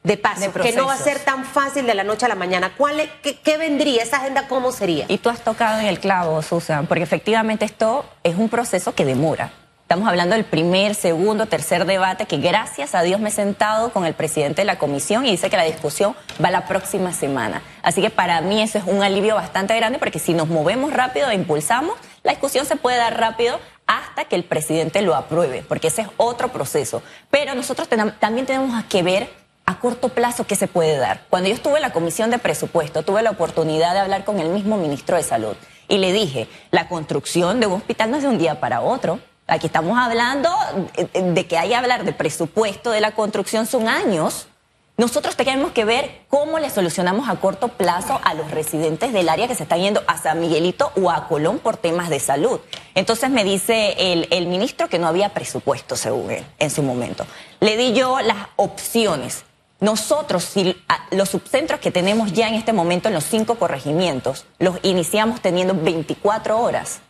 de 0.03 0.17
pasos 0.17 0.53
de 0.53 0.61
que 0.61 0.71
no 0.73 0.85
va 0.85 0.93
a 0.93 0.97
ser 0.97 1.19
tan 1.19 1.45
fácil 1.45 1.85
de 1.85 1.95
la 1.95 2.03
noche 2.03 2.25
a 2.25 2.29
la 2.29 2.35
mañana. 2.35 2.73
¿Cuál 2.77 2.99
es, 2.99 3.09
qué, 3.23 3.39
qué, 3.39 3.57
vendría? 3.57 4.03
¿Esa 4.03 4.17
agenda 4.17 4.47
cómo 4.47 4.71
sería? 4.71 5.05
Y 5.07 5.17
tú 5.17 5.29
has 5.29 5.41
tocado 5.41 5.79
en 5.79 5.87
el 5.87 5.99
clavo, 5.99 6.41
Susan, 6.41 6.85
porque 6.85 7.03
efectivamente 7.03 7.65
esto 7.65 8.05
es 8.23 8.35
un 8.35 8.49
proceso 8.49 8.93
que 8.93 9.03
demora. 9.03 9.51
Estamos 9.85 10.09
hablando 10.09 10.33
del 10.33 10.45
primer, 10.45 10.95
segundo, 10.95 11.45
tercer 11.45 11.85
debate 11.85 12.25
que 12.25 12.37
gracias 12.37 12.95
a 12.95 13.03
Dios 13.03 13.19
me 13.19 13.29
he 13.29 13.31
sentado 13.31 13.93
con 13.93 14.03
el 14.07 14.15
presidente 14.15 14.63
de 14.63 14.65
la 14.65 14.79
comisión 14.79 15.27
y 15.27 15.29
dice 15.29 15.51
que 15.51 15.57
la 15.57 15.63
discusión 15.63 16.15
va 16.43 16.49
la 16.49 16.65
próxima 16.65 17.13
semana. 17.13 17.61
Así 17.83 18.01
que 18.01 18.09
para 18.09 18.41
mí 18.41 18.63
eso 18.63 18.79
es 18.79 18.85
un 18.87 19.03
alivio 19.03 19.35
bastante 19.35 19.75
grande 19.75 19.99
porque 19.99 20.17
si 20.17 20.33
nos 20.33 20.47
movemos 20.47 20.91
rápido 20.91 21.29
e 21.29 21.35
impulsamos, 21.35 21.93
la 22.23 22.31
discusión 22.31 22.65
se 22.65 22.77
puede 22.77 22.97
dar 22.97 23.19
rápido 23.19 23.59
hasta 23.85 24.25
que 24.25 24.35
el 24.35 24.43
presidente 24.43 25.03
lo 25.03 25.13
apruebe, 25.13 25.63
porque 25.69 25.89
ese 25.89 26.01
es 26.01 26.07
otro 26.17 26.47
proceso. 26.47 27.03
Pero 27.29 27.53
nosotros 27.53 27.87
también 27.87 28.47
tenemos 28.47 28.83
que 28.85 29.03
ver 29.03 29.29
a 29.67 29.77
corto 29.77 30.09
plazo 30.09 30.47
qué 30.47 30.55
se 30.55 30.67
puede 30.67 30.97
dar. 30.97 31.21
Cuando 31.29 31.49
yo 31.49 31.53
estuve 31.53 31.75
en 31.75 31.83
la 31.83 31.93
comisión 31.93 32.31
de 32.31 32.39
presupuesto, 32.39 33.03
tuve 33.03 33.21
la 33.21 33.29
oportunidad 33.29 33.93
de 33.93 33.99
hablar 33.99 34.25
con 34.25 34.39
el 34.39 34.49
mismo 34.49 34.77
ministro 34.77 35.15
de 35.15 35.21
Salud 35.21 35.55
y 35.87 35.99
le 35.99 36.11
dije, 36.11 36.47
la 36.71 36.87
construcción 36.87 37.59
de 37.59 37.67
un 37.67 37.73
hospital 37.73 38.09
no 38.09 38.17
es 38.17 38.23
de 38.23 38.29
un 38.29 38.39
día 38.39 38.59
para 38.59 38.81
otro. 38.81 39.19
Aquí 39.47 39.67
estamos 39.67 39.95
hablando 39.97 40.49
de 41.13 41.45
que 41.45 41.57
hay 41.57 41.69
que 41.69 41.75
hablar 41.75 42.03
de 42.03 42.13
presupuesto 42.13 42.89
de 42.89 42.99
la 42.99 43.11
construcción 43.11 43.67
son 43.67 43.87
años. 43.87 44.47
Nosotros 44.97 45.35
tenemos 45.35 45.71
que 45.71 45.85
ver 45.85 46.21
cómo 46.29 46.57
le 46.57 46.71
solucionamos 46.71 47.29
a 47.29 47.35
corto 47.35 47.67
plazo 47.67 48.19
a 48.23 48.33
los 48.33 48.49
residentes 48.49 49.13
del 49.13 49.29
área 49.29 49.47
que 49.47 49.53
se 49.53 49.63
están 49.63 49.81
yendo 49.81 50.01
a 50.07 50.17
San 50.17 50.39
Miguelito 50.39 50.91
o 50.95 51.11
a 51.11 51.27
Colón 51.27 51.59
por 51.59 51.77
temas 51.77 52.09
de 52.09 52.19
salud. 52.19 52.59
Entonces 52.95 53.29
me 53.29 53.43
dice 53.43 54.13
el, 54.13 54.27
el 54.31 54.47
ministro 54.47 54.87
que 54.87 54.97
no 54.97 55.07
había 55.07 55.29
presupuesto, 55.29 55.95
según 55.95 56.31
él, 56.31 56.45
en 56.57 56.71
su 56.71 56.81
momento. 56.81 57.27
Le 57.59 57.77
di 57.77 57.93
yo 57.93 58.21
las 58.21 58.47
opciones. 58.55 59.43
Nosotros, 59.79 60.43
si 60.43 60.75
los 61.11 61.29
subcentros 61.29 61.81
que 61.81 61.91
tenemos 61.91 62.33
ya 62.33 62.47
en 62.47 62.55
este 62.55 62.73
momento 62.73 63.09
en 63.09 63.13
los 63.13 63.25
cinco 63.25 63.55
corregimientos, 63.55 64.45
los 64.57 64.77
iniciamos 64.81 65.41
teniendo 65.41 65.75
24 65.75 66.57
horas. 66.57 67.01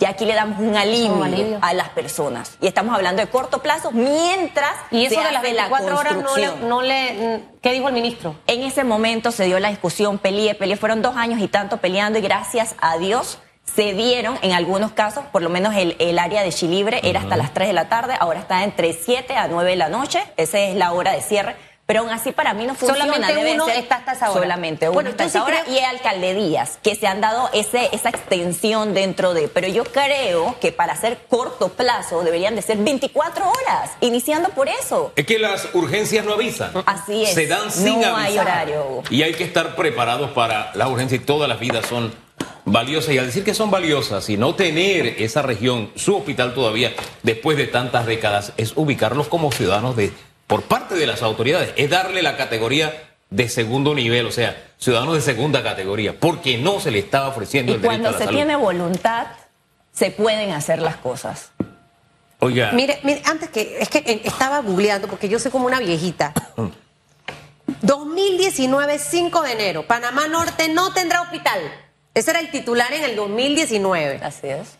Y 0.00 0.06
aquí 0.06 0.24
le 0.24 0.34
damos 0.34 0.58
un 0.58 0.74
alivio, 0.76 1.58
a 1.60 1.74
las 1.74 1.90
personas. 1.90 2.56
Y 2.60 2.66
estamos 2.66 2.94
hablando 2.94 3.20
de 3.20 3.28
corto 3.28 3.60
plazo 3.60 3.92
mientras. 3.92 4.72
Y 4.90 5.04
eso 5.04 5.22
de 5.22 5.30
las 5.30 5.42
24 5.42 5.98
horas 5.98 6.16
no 6.16 6.36
le, 6.36 6.56
no 6.66 6.82
le, 6.82 7.42
¿Qué 7.60 7.72
dijo 7.72 7.88
el 7.88 7.94
ministro? 7.94 8.34
En 8.46 8.62
ese 8.62 8.82
momento 8.82 9.30
se 9.30 9.44
dio 9.44 9.60
la 9.60 9.68
discusión, 9.68 10.18
peleé, 10.18 10.54
peleé. 10.54 10.76
Fueron 10.78 11.02
dos 11.02 11.16
años 11.16 11.38
y 11.40 11.48
tanto 11.48 11.76
peleando 11.76 12.18
y 12.18 12.22
gracias 12.22 12.74
a 12.80 12.96
Dios 12.96 13.38
se 13.74 13.92
dieron 13.92 14.38
en 14.42 14.52
algunos 14.52 14.92
casos, 14.92 15.24
por 15.26 15.42
lo 15.42 15.50
menos 15.50 15.76
el, 15.76 15.94
el 16.00 16.18
área 16.18 16.42
de 16.42 16.50
Chilibre 16.50 17.00
era 17.04 17.20
uh 17.20 17.22
-huh. 17.22 17.24
hasta 17.26 17.36
las 17.36 17.54
3 17.54 17.68
de 17.68 17.74
la 17.74 17.88
tarde, 17.88 18.14
ahora 18.18 18.40
está 18.40 18.64
entre 18.64 18.92
7 18.92 19.36
a 19.36 19.46
9 19.46 19.70
de 19.70 19.76
la 19.76 19.88
noche. 19.88 20.24
Esa 20.36 20.58
es 20.58 20.74
la 20.74 20.92
hora 20.92 21.12
de 21.12 21.20
cierre 21.20 21.54
pero 21.90 22.02
aún 22.02 22.10
así 22.10 22.30
para 22.30 22.54
mí 22.54 22.68
no 22.68 22.76
funciona. 22.76 23.04
Solamente 23.04 23.34
Debe 23.34 23.54
uno 23.54 23.66
ser 23.66 23.78
está 23.78 23.96
hasta 23.96 24.12
esa 24.12 24.30
hora. 24.30 24.42
Solamente 24.42 24.86
uno 24.86 24.94
bueno, 24.94 25.10
está 25.10 25.24
hasta 25.24 25.38
esa 25.40 25.44
hora 25.44 25.64
y 25.68 25.80
alcaldías 25.80 26.78
que 26.84 26.94
se 26.94 27.08
han 27.08 27.20
dado 27.20 27.50
ese, 27.52 27.88
esa 27.90 28.10
extensión 28.10 28.94
dentro 28.94 29.34
de. 29.34 29.48
Pero 29.48 29.66
yo 29.66 29.82
creo 29.82 30.54
que 30.60 30.70
para 30.70 30.92
hacer 30.92 31.18
corto 31.28 31.70
plazo 31.70 32.22
deberían 32.22 32.54
de 32.54 32.62
ser 32.62 32.76
24 32.76 33.44
horas, 33.44 33.90
iniciando 34.02 34.50
por 34.50 34.68
eso. 34.68 35.12
Es 35.16 35.26
que 35.26 35.40
las 35.40 35.68
urgencias 35.74 36.24
no 36.24 36.34
avisan. 36.34 36.70
Así 36.86 37.24
es. 37.24 37.34
Se 37.34 37.48
dan 37.48 37.72
sin 37.72 38.00
no 38.00 38.06
avisar. 38.06 38.20
hay 38.20 38.38
horario. 38.38 39.02
Y 39.10 39.24
hay 39.24 39.34
que 39.34 39.42
estar 39.42 39.74
preparados 39.74 40.30
para 40.30 40.70
las 40.76 40.88
urgencias 40.88 41.20
y 41.20 41.24
todas 41.24 41.48
las 41.48 41.58
vidas 41.58 41.86
son 41.86 42.14
valiosas. 42.66 43.12
Y 43.14 43.18
al 43.18 43.26
decir 43.26 43.42
que 43.42 43.52
son 43.52 43.72
valiosas 43.72 44.30
y 44.30 44.36
no 44.36 44.54
tener 44.54 45.06
esa 45.20 45.42
región, 45.42 45.90
su 45.96 46.16
hospital 46.16 46.54
todavía, 46.54 46.94
después 47.24 47.56
de 47.56 47.66
tantas 47.66 48.06
décadas, 48.06 48.52
es 48.56 48.74
ubicarlos 48.76 49.26
como 49.26 49.50
ciudadanos 49.50 49.96
de 49.96 50.12
por 50.50 50.62
parte 50.62 50.96
de 50.96 51.06
las 51.06 51.22
autoridades 51.22 51.72
es 51.76 51.88
darle 51.88 52.22
la 52.22 52.36
categoría 52.36 52.92
de 53.30 53.48
segundo 53.48 53.94
nivel, 53.94 54.26
o 54.26 54.32
sea, 54.32 54.60
ciudadanos 54.78 55.14
de 55.14 55.20
segunda 55.20 55.62
categoría, 55.62 56.18
porque 56.18 56.58
no 56.58 56.80
se 56.80 56.90
le 56.90 56.98
estaba 56.98 57.28
ofreciendo 57.28 57.70
y 57.70 57.76
el 57.76 57.80
derecho 57.80 58.00
a 58.00 58.02
la 58.02 58.10
Cuando 58.10 58.26
se 58.26 58.34
tiene 58.34 58.56
voluntad, 58.56 59.28
se 59.92 60.10
pueden 60.10 60.50
hacer 60.50 60.82
las 60.82 60.96
cosas. 60.96 61.52
Oiga. 62.40 62.72
Mire, 62.72 62.98
mire, 63.04 63.22
antes 63.26 63.48
que, 63.50 63.78
es 63.78 63.88
que 63.90 64.22
estaba 64.24 64.58
googleando, 64.58 65.06
porque 65.06 65.28
yo 65.28 65.38
soy 65.38 65.52
como 65.52 65.66
una 65.66 65.78
viejita. 65.78 66.34
2019, 67.82 68.98
5 68.98 69.42
de 69.42 69.52
enero, 69.52 69.86
Panamá 69.86 70.26
Norte 70.26 70.68
no 70.68 70.92
tendrá 70.92 71.22
hospital. 71.22 71.60
Ese 72.12 72.32
era 72.32 72.40
el 72.40 72.50
titular 72.50 72.92
en 72.92 73.04
el 73.04 73.14
2019. 73.14 74.18
Así 74.20 74.48
es. 74.48 74.79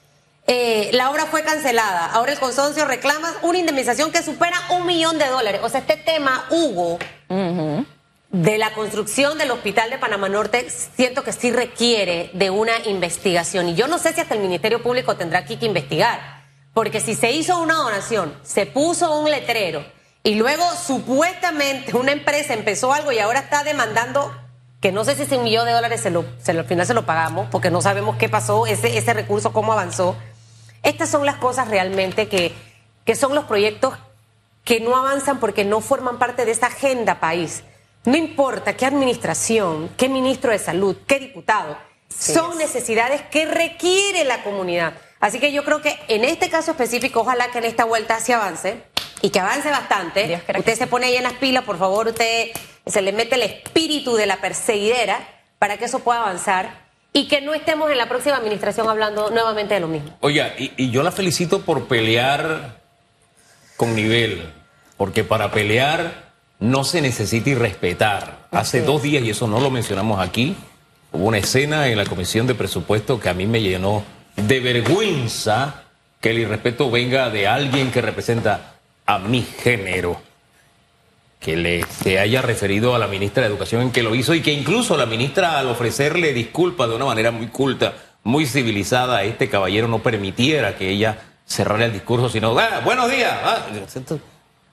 Eh, 0.53 0.91
la 0.95 1.13
obra 1.13 1.27
fue 1.27 1.45
cancelada. 1.45 2.07
Ahora 2.07 2.33
el 2.33 2.41
consorcio 2.41 2.85
reclama 2.85 3.33
una 3.43 3.59
indemnización 3.59 4.11
que 4.11 4.21
supera 4.21 4.61
un 4.71 4.85
millón 4.85 5.17
de 5.17 5.29
dólares. 5.29 5.61
O 5.63 5.69
sea, 5.69 5.79
este 5.79 5.97
tema, 5.97 6.45
Hugo, 6.51 6.99
uh 7.29 7.35
-huh. 7.35 7.87
de 8.31 8.59
la 8.59 8.73
construcción 8.73 9.39
del 9.39 9.53
hospital 9.53 9.91
de 9.91 9.99
Panamá 9.99 10.29
Norte, 10.29 10.69
siento 10.69 11.23
que 11.23 11.33
sí 11.33 11.53
requiere 11.53 12.31
de 12.33 12.51
una 12.51 12.73
investigación. 12.87 13.69
Y 13.69 13.77
yo 13.77 13.87
no 13.87 13.99
sé 13.99 14.13
si 14.13 14.23
hasta 14.23 14.35
el 14.35 14.41
Ministerio 14.41 14.83
Público 14.83 15.15
tendrá 15.15 15.39
aquí 15.39 15.57
que 15.57 15.67
investigar. 15.67 16.43
Porque 16.75 16.99
si 16.99 17.15
se 17.15 17.31
hizo 17.31 17.61
una 17.61 17.75
donación, 17.75 18.35
se 18.43 18.67
puso 18.67 19.21
un 19.21 19.31
letrero 19.31 19.85
y 20.25 20.35
luego 20.35 20.65
supuestamente 20.85 21.97
una 21.97 22.11
empresa 22.11 22.55
empezó 22.55 22.93
algo 22.93 23.13
y 23.13 23.21
ahora 23.21 23.39
está 23.39 23.63
demandando 23.63 24.35
que 24.81 24.91
no 24.91 25.05
sé 25.05 25.15
si 25.15 25.23
ese 25.23 25.39
millón 25.39 25.67
de 25.67 25.73
dólares 25.73 26.01
se 26.01 26.11
lo, 26.11 26.25
se 26.43 26.53
al 26.53 26.65
final 26.65 26.87
se 26.87 26.95
lo 26.95 27.07
pagamos 27.07 27.47
porque 27.51 27.71
no 27.71 27.83
sabemos 27.83 28.17
qué 28.17 28.29
pasó, 28.29 28.67
ese, 28.67 28.99
ese 28.99 29.15
recurso, 29.15 29.53
cómo 29.53 29.73
avanzó. 29.75 30.17
Estas 30.83 31.11
son 31.11 31.27
las 31.27 31.37
cosas 31.37 31.69
realmente 31.69 32.29
que, 32.29 32.55
que 33.05 33.15
son 33.15 33.35
los 33.35 33.45
proyectos 33.45 33.95
que 34.65 34.81
no 34.81 34.97
avanzan 34.97 35.41
porque 35.41 35.65
no 35.65 35.81
forman 35.81 36.19
parte 36.19 36.45
de 36.45 36.53
esa 36.53 36.67
agenda 36.67 37.21
país. 37.21 37.65
No 38.05 38.17
importa 38.17 38.77
qué 38.77 38.87
administración, 38.87 39.91
qué 39.97 40.09
ministro 40.09 40.53
de 40.53 40.59
salud, 40.59 40.97
qué 41.07 41.19
diputado, 41.19 41.77
son 42.09 42.57
necesidades 42.59 43.23
que 43.31 43.47
requiere 43.47 44.25
la 44.25 44.43
comunidad. 44.43 44.95
Así 45.21 45.39
que 45.39 45.53
yo 45.53 45.65
creo 45.65 45.83
que 45.83 45.99
en 46.09 46.25
este 46.25 46.49
caso 46.49 46.71
específico, 46.71 47.21
ojalá 47.21 47.51
que 47.51 47.59
en 47.59 47.65
esta 47.65 47.85
vuelta 47.85 48.19
se 48.21 48.33
avance 48.33 48.83
y 49.21 49.31
que 49.31 49.41
avance 49.41 49.71
bastante. 49.71 50.43
Usted 50.57 50.77
se 50.77 50.87
pone 50.87 51.07
ahí 51.07 51.17
en 51.17 51.25
las 51.25 51.35
pilas, 51.35 51.65
por 51.65 51.79
favor, 51.79 52.09
usted 52.09 52.51
se 52.87 53.03
le 53.03 53.13
mete 53.13 53.35
el 53.35 53.43
espíritu 53.43 54.17
de 54.17 54.27
la 54.27 54.39
perseguidera 54.39 55.21
para 55.59 55.77
que 55.77 55.85
eso 55.85 55.99
pueda 55.99 56.21
avanzar 56.21 56.90
y 57.13 57.27
que 57.29 57.41
no 57.41 57.55
estemos 57.55 57.91
en 57.91 57.99
la 57.99 58.09
próxima 58.09 58.37
administración 58.37 58.89
hablando 58.89 59.31
nuevamente 59.31 59.75
de 59.75 59.81
lo 59.81 59.89
mismo. 59.89 60.17
Oiga, 60.21 60.55
y, 60.57 60.91
yo 60.91 61.03
la 61.03 61.11
felicito 61.11 61.63
por 61.63 61.87
pelear 61.87 62.81
con 63.77 63.95
nivel, 63.95 64.53
porque 64.97 65.25
para 65.25 65.51
pelear 65.51 66.31
no 66.59 66.85
se 66.85 67.01
necesita 67.01 67.51
y 67.51 67.55
respetar. 67.55 68.47
Hace 68.51 68.83
dos 68.83 69.03
días, 69.03 69.25
y 69.25 69.31
eso 69.31 69.49
no 69.49 69.61
lo 69.61 69.71
mencionamos 69.71 70.21
aquí, 70.21 70.57
hubo 71.13 71.27
una 71.27 71.39
escena 71.39 71.89
en 71.89 71.99
la 71.99 72.05
Comisión 72.05 72.47
de 72.47 72.55
Presupuesto 72.55 73.19
que 73.19 73.29
a 73.29 73.35
mí 73.35 73.47
me 73.47 73.63
llenó 73.63 74.05
de 74.37 74.61
vergüenza 74.61 75.83
que 76.21 76.31
el 76.31 76.39
irrespeto 76.39 76.91
venga 76.91 77.31
de 77.31 77.49
alguien 77.49 77.91
que 77.91 78.03
representa 78.03 78.75
a 79.07 79.19
mi 79.19 79.43
género 79.43 80.30
que 81.41 81.57
le 81.57 81.85
se 81.87 82.21
haya 82.21 82.43
referido 82.43 82.95
a 82.95 82.99
la 82.99 83.09
ministra 83.09 83.43
de 83.43 83.49
Educación 83.49 83.83
en 83.83 83.91
que 83.91 84.03
lo 84.03 84.15
hizo 84.15 84.35
y 84.35 84.43
que 84.43 84.53
incluso 84.53 84.97
la 84.97 85.07
ministra 85.07 85.59
al 85.59 85.69
ofrecerle 85.69 86.35
disculpas 86.35 86.89
de 86.89 86.97
una 86.97 87.07
manera 87.07 87.31
muy 87.31 87.47
culta, 87.49 87.95
muy 88.23 88.47
civilizada 88.47 89.19
a 89.19 89.25
este 89.25 89.49
caballero 89.49 89.89
no 89.89 90.01
permitiera 90.01 90.77
que 90.77 90.91
ella 90.91 91.19
cerrara 91.47 91.87
el 91.87 91.93
discurso, 91.95 92.29
sino, 92.29 92.57
ah, 92.59 92.83
buenos 92.85 93.11
días. 93.11 93.33
Ah, 93.43 93.67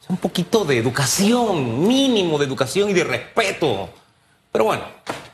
un 0.10 0.18
poquito 0.18 0.64
de 0.64 0.78
educación, 0.78 1.88
mínimo 1.88 2.38
de 2.38 2.46
educación 2.46 2.90
y 2.90 2.94
de 2.94 3.04
respeto. 3.04 3.90
Pero 4.52 4.66
bueno, 4.66 4.84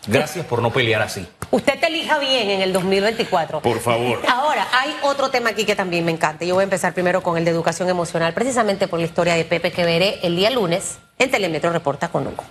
gracias 0.08 0.46
por 0.46 0.62
no 0.62 0.72
pelear 0.72 1.02
así. 1.02 1.28
Usted 1.52 1.80
te 1.80 1.88
elija 1.88 2.18
bien 2.20 2.50
en 2.50 2.62
el 2.62 2.74
2024. 2.74 3.62
Por 3.62 3.80
favor. 3.80 4.22
Ahora, 4.28 4.68
hay 4.74 4.96
otro 5.04 5.30
tema 5.30 5.52
aquí 5.52 5.66
que 5.66 5.76
también 5.76 6.04
me 6.04 6.12
encanta. 6.12 6.46
Yo 6.46 6.56
voy 6.56 6.64
a 6.64 6.66
empezar 6.66 6.94
primero 6.94 7.22
con 7.22 7.38
el 7.38 7.46
de 7.46 7.52
educación 7.52 7.90
emocional, 7.90 8.34
precisamente 8.34 8.88
por 8.88 9.00
la 9.00 9.06
historia 9.06 9.36
de 9.36 9.46
Pepe 9.46 9.72
que 9.72 9.86
veré 9.86 10.20
el 10.24 10.36
día 10.36 10.50
lunes 10.50 10.98
en 11.20 11.30
Telemetro 11.30 11.72
Reporta 11.72 12.10
con 12.10 12.28
Hugo. 12.28 12.44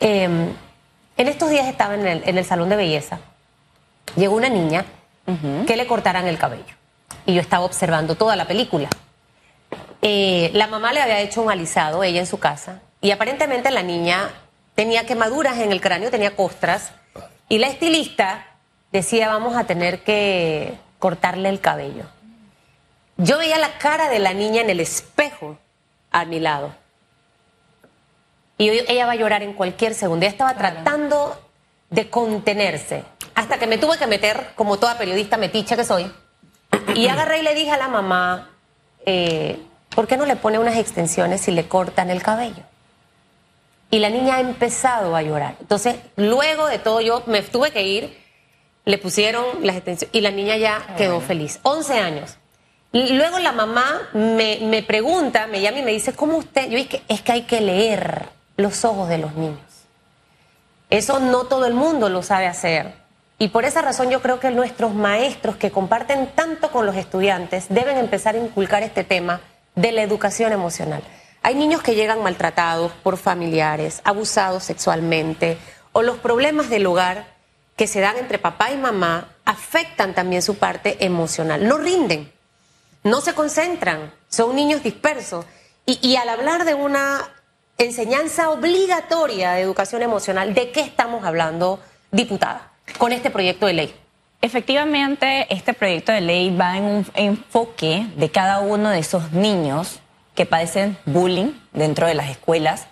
Em, 0.00 0.52
en 1.16 1.28
estos 1.28 1.50
días 1.50 1.66
estaba 1.66 1.94
en 1.94 2.38
el, 2.38 2.44
salón 2.44 2.68
de 2.68 2.76
belleza. 2.76 3.20
Llegó 4.16 4.36
una 4.36 4.48
niña 4.48 4.84
que 5.66 5.76
le 5.76 5.86
cortaran 5.86 6.26
el 6.26 6.38
cabello. 6.38 6.74
Y 7.24 7.34
yo 7.34 7.40
estaba 7.40 7.64
observando 7.64 8.14
toda 8.14 8.36
la 8.36 8.46
película. 8.46 8.88
Eh, 10.02 10.50
la 10.54 10.66
mamá 10.66 10.92
le 10.92 11.00
había 11.00 11.20
hecho 11.20 11.42
un 11.42 11.50
alisado, 11.50 12.04
ella 12.04 12.20
en 12.20 12.26
su 12.26 12.38
casa, 12.38 12.80
y 13.00 13.10
aparentemente 13.10 13.70
la 13.70 13.82
niña 13.82 14.30
tenía 14.76 15.06
quemaduras 15.06 15.58
en 15.58 15.72
el 15.72 15.80
cráneo, 15.80 16.12
tenía 16.12 16.36
costras, 16.36 16.92
y 17.48 17.58
la 17.58 17.66
estilista 17.66 18.46
decía, 18.92 19.28
vamos 19.28 19.56
a 19.56 19.64
tener 19.64 20.04
que 20.04 20.74
cortarle 21.00 21.48
el 21.48 21.60
cabello. 21.60 22.04
Yo 23.16 23.38
veía 23.38 23.58
la 23.58 23.78
cara 23.78 24.08
de 24.08 24.18
la 24.18 24.34
niña 24.34 24.60
en 24.60 24.70
el 24.70 24.78
espejo 24.78 25.58
a 26.12 26.24
mi 26.24 26.38
lado. 26.38 26.74
Y 28.58 28.68
ella 28.68 29.06
va 29.06 29.12
a 29.12 29.16
llorar 29.16 29.42
en 29.42 29.54
cualquier 29.54 29.94
segundo. 29.94 30.24
Ella 30.24 30.32
estaba 30.32 30.54
tratando 30.54 31.40
de 31.90 32.10
contenerse. 32.10 33.04
Hasta 33.34 33.58
que 33.58 33.66
me 33.66 33.78
tuve 33.78 33.98
que 33.98 34.06
meter, 34.06 34.52
como 34.54 34.78
toda 34.78 34.98
periodista 34.98 35.36
meticha 35.36 35.76
que 35.76 35.84
soy. 35.84 36.10
Y 36.94 37.08
agarré 37.08 37.40
y 37.40 37.42
le 37.42 37.54
dije 37.54 37.70
a 37.70 37.76
la 37.78 37.88
mamá, 37.88 38.50
eh, 39.06 39.58
¿por 39.94 40.06
qué 40.06 40.16
no 40.16 40.26
le 40.26 40.36
pone 40.36 40.58
unas 40.58 40.76
extensiones 40.76 41.40
si 41.42 41.52
le 41.52 41.68
cortan 41.68 42.10
el 42.10 42.22
cabello? 42.22 42.62
Y 43.90 43.98
la 43.98 44.10
niña 44.10 44.36
ha 44.36 44.40
empezado 44.40 45.14
a 45.14 45.22
llorar. 45.22 45.56
Entonces, 45.60 45.96
luego 46.16 46.66
de 46.66 46.78
todo, 46.78 47.00
yo 47.00 47.22
me 47.26 47.42
tuve 47.42 47.70
que 47.70 47.82
ir, 47.82 48.18
le 48.84 48.98
pusieron 48.98 49.44
las 49.62 49.76
extensiones 49.76 50.14
y 50.14 50.20
la 50.20 50.30
niña 50.30 50.56
ya 50.56 50.94
quedó 50.96 51.20
feliz. 51.20 51.60
11 51.62 51.98
años. 51.98 52.36
Luego 52.92 53.38
la 53.38 53.52
mamá 53.52 54.08
me, 54.14 54.58
me, 54.62 54.82
pregunta, 54.82 55.46
me 55.46 55.60
llama 55.60 55.78
y 55.78 55.82
me 55.82 55.92
dice, 55.92 56.14
¿cómo 56.14 56.36
usted? 56.38 56.68
Yo 56.70 56.78
dije, 56.78 57.02
es 57.08 57.20
que 57.20 57.32
hay 57.32 57.42
que 57.42 57.60
leer 57.60 58.28
los 58.56 58.84
ojos 58.84 59.08
de 59.08 59.18
los 59.18 59.34
niños. 59.34 59.60
Eso 60.88 61.18
no 61.18 61.44
todo 61.44 61.66
el 61.66 61.74
mundo 61.74 62.08
lo 62.08 62.22
sabe 62.22 62.46
hacer. 62.46 62.94
Y 63.38 63.48
por 63.48 63.64
esa 63.64 63.82
razón 63.82 64.08
yo 64.08 64.22
creo 64.22 64.40
que 64.40 64.50
nuestros 64.50 64.94
maestros 64.94 65.56
que 65.56 65.70
comparten 65.70 66.28
tanto 66.34 66.70
con 66.70 66.86
los 66.86 66.96
estudiantes 66.96 67.66
deben 67.68 67.98
empezar 67.98 68.34
a 68.34 68.38
inculcar 68.38 68.82
este 68.82 69.04
tema 69.04 69.40
de 69.74 69.92
la 69.92 70.02
educación 70.02 70.52
emocional. 70.52 71.02
Hay 71.46 71.54
niños 71.54 71.80
que 71.80 71.94
llegan 71.94 72.24
maltratados 72.24 72.90
por 73.04 73.18
familiares, 73.18 74.00
abusados 74.02 74.64
sexualmente, 74.64 75.56
o 75.92 76.02
los 76.02 76.18
problemas 76.18 76.68
del 76.68 76.84
hogar 76.86 77.24
que 77.76 77.86
se 77.86 78.00
dan 78.00 78.16
entre 78.18 78.40
papá 78.40 78.72
y 78.72 78.76
mamá 78.76 79.28
afectan 79.44 80.12
también 80.12 80.42
su 80.42 80.56
parte 80.56 81.04
emocional. 81.04 81.68
No 81.68 81.78
rinden, 81.78 82.32
no 83.04 83.20
se 83.20 83.32
concentran, 83.32 84.12
son 84.28 84.56
niños 84.56 84.82
dispersos. 84.82 85.44
Y, 85.86 86.00
y 86.02 86.16
al 86.16 86.30
hablar 86.30 86.64
de 86.64 86.74
una 86.74 87.20
enseñanza 87.78 88.50
obligatoria 88.50 89.52
de 89.52 89.60
educación 89.60 90.02
emocional, 90.02 90.52
¿de 90.52 90.72
qué 90.72 90.80
estamos 90.80 91.24
hablando, 91.24 91.78
diputada, 92.10 92.72
con 92.98 93.12
este 93.12 93.30
proyecto 93.30 93.66
de 93.66 93.74
ley? 93.74 93.94
Efectivamente, 94.42 95.46
este 95.54 95.74
proyecto 95.74 96.10
de 96.10 96.22
ley 96.22 96.56
va 96.56 96.76
en 96.76 96.82
un 96.82 97.06
enfoque 97.14 98.04
de 98.16 98.30
cada 98.32 98.58
uno 98.58 98.90
de 98.90 98.98
esos 98.98 99.30
niños 99.30 100.00
que 100.36 100.46
padecen 100.46 100.96
bullying 101.06 101.52
dentro 101.72 102.06
de 102.06 102.14
las 102.14 102.28
escuelas, 102.28 102.86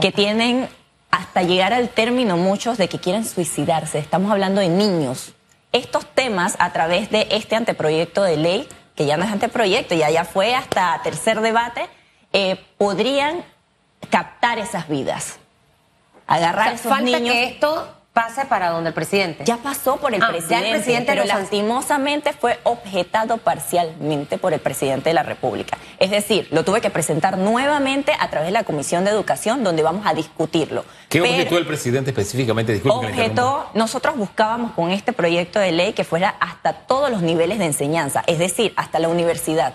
que 0.00 0.12
tienen 0.12 0.68
hasta 1.10 1.42
llegar 1.42 1.72
al 1.72 1.88
término 1.88 2.36
muchos 2.36 2.78
de 2.78 2.88
que 2.88 3.00
quieren 3.00 3.24
suicidarse. 3.24 3.98
Estamos 3.98 4.30
hablando 4.30 4.60
de 4.60 4.68
niños. 4.68 5.32
Estos 5.72 6.06
temas, 6.06 6.54
a 6.60 6.72
través 6.72 7.10
de 7.10 7.26
este 7.30 7.56
anteproyecto 7.56 8.22
de 8.22 8.36
ley, 8.36 8.68
que 8.94 9.06
ya 9.06 9.16
no 9.16 9.24
es 9.24 9.32
anteproyecto, 9.32 9.96
ya, 9.96 10.10
ya 10.10 10.24
fue 10.24 10.54
hasta 10.54 11.00
tercer 11.02 11.40
debate, 11.40 11.88
eh, 12.32 12.62
podrían 12.78 13.44
captar 14.10 14.58
esas 14.58 14.88
vidas. 14.88 15.38
Agarrar 16.26 16.68
a 16.68 16.72
esos 16.74 16.90
falta 16.90 17.18
niños. 17.18 17.34
que 17.34 17.44
esto 17.44 17.88
pase 18.14 18.44
para 18.46 18.70
donde 18.70 18.88
el 18.90 18.94
presidente. 18.94 19.42
Ya 19.44 19.56
pasó 19.56 19.96
por 19.96 20.14
el 20.14 20.22
Ah, 20.22 20.26
ya 20.26 20.32
presidente, 20.32 20.68
el 20.68 20.74
presidente 20.76 21.06
pero 21.12 21.24
lastimosamente 21.24 22.32
fue 22.32 22.60
objetado 22.62 23.38
parcialmente 23.38 24.38
por 24.38 24.54
el 24.54 24.60
presidente 24.60 25.10
de 25.10 25.14
la 25.14 25.24
República. 25.24 25.76
Es 25.98 26.10
decir, 26.10 26.46
lo 26.52 26.64
tuve 26.64 26.80
que 26.80 26.90
presentar 26.90 27.36
nuevamente 27.36 28.12
a 28.18 28.30
través 28.30 28.46
de 28.46 28.52
la 28.52 28.62
Comisión 28.62 29.04
de 29.04 29.10
Educación, 29.10 29.64
donde 29.64 29.82
vamos 29.82 30.06
a 30.06 30.14
discutirlo. 30.14 30.84
¿Qué 31.08 31.20
Pero- 31.20 31.34
objetó 31.34 31.58
el 31.58 31.66
presidente 31.66 32.10
específicamente? 32.12 32.72
Disculpe 32.72 33.08
objetó, 33.08 33.68
nosotros 33.74 34.16
buscábamos 34.16 34.72
con 34.72 34.92
este 34.92 35.12
proyecto 35.12 35.58
de 35.58 35.72
ley 35.72 35.92
que 35.92 36.04
fuera 36.04 36.36
hasta 36.38 36.72
todos 36.72 37.10
los 37.10 37.20
niveles 37.20 37.58
de 37.58 37.64
enseñanza, 37.66 38.22
es 38.28 38.38
decir, 38.38 38.72
hasta 38.76 39.00
la 39.00 39.08
universidad. 39.08 39.74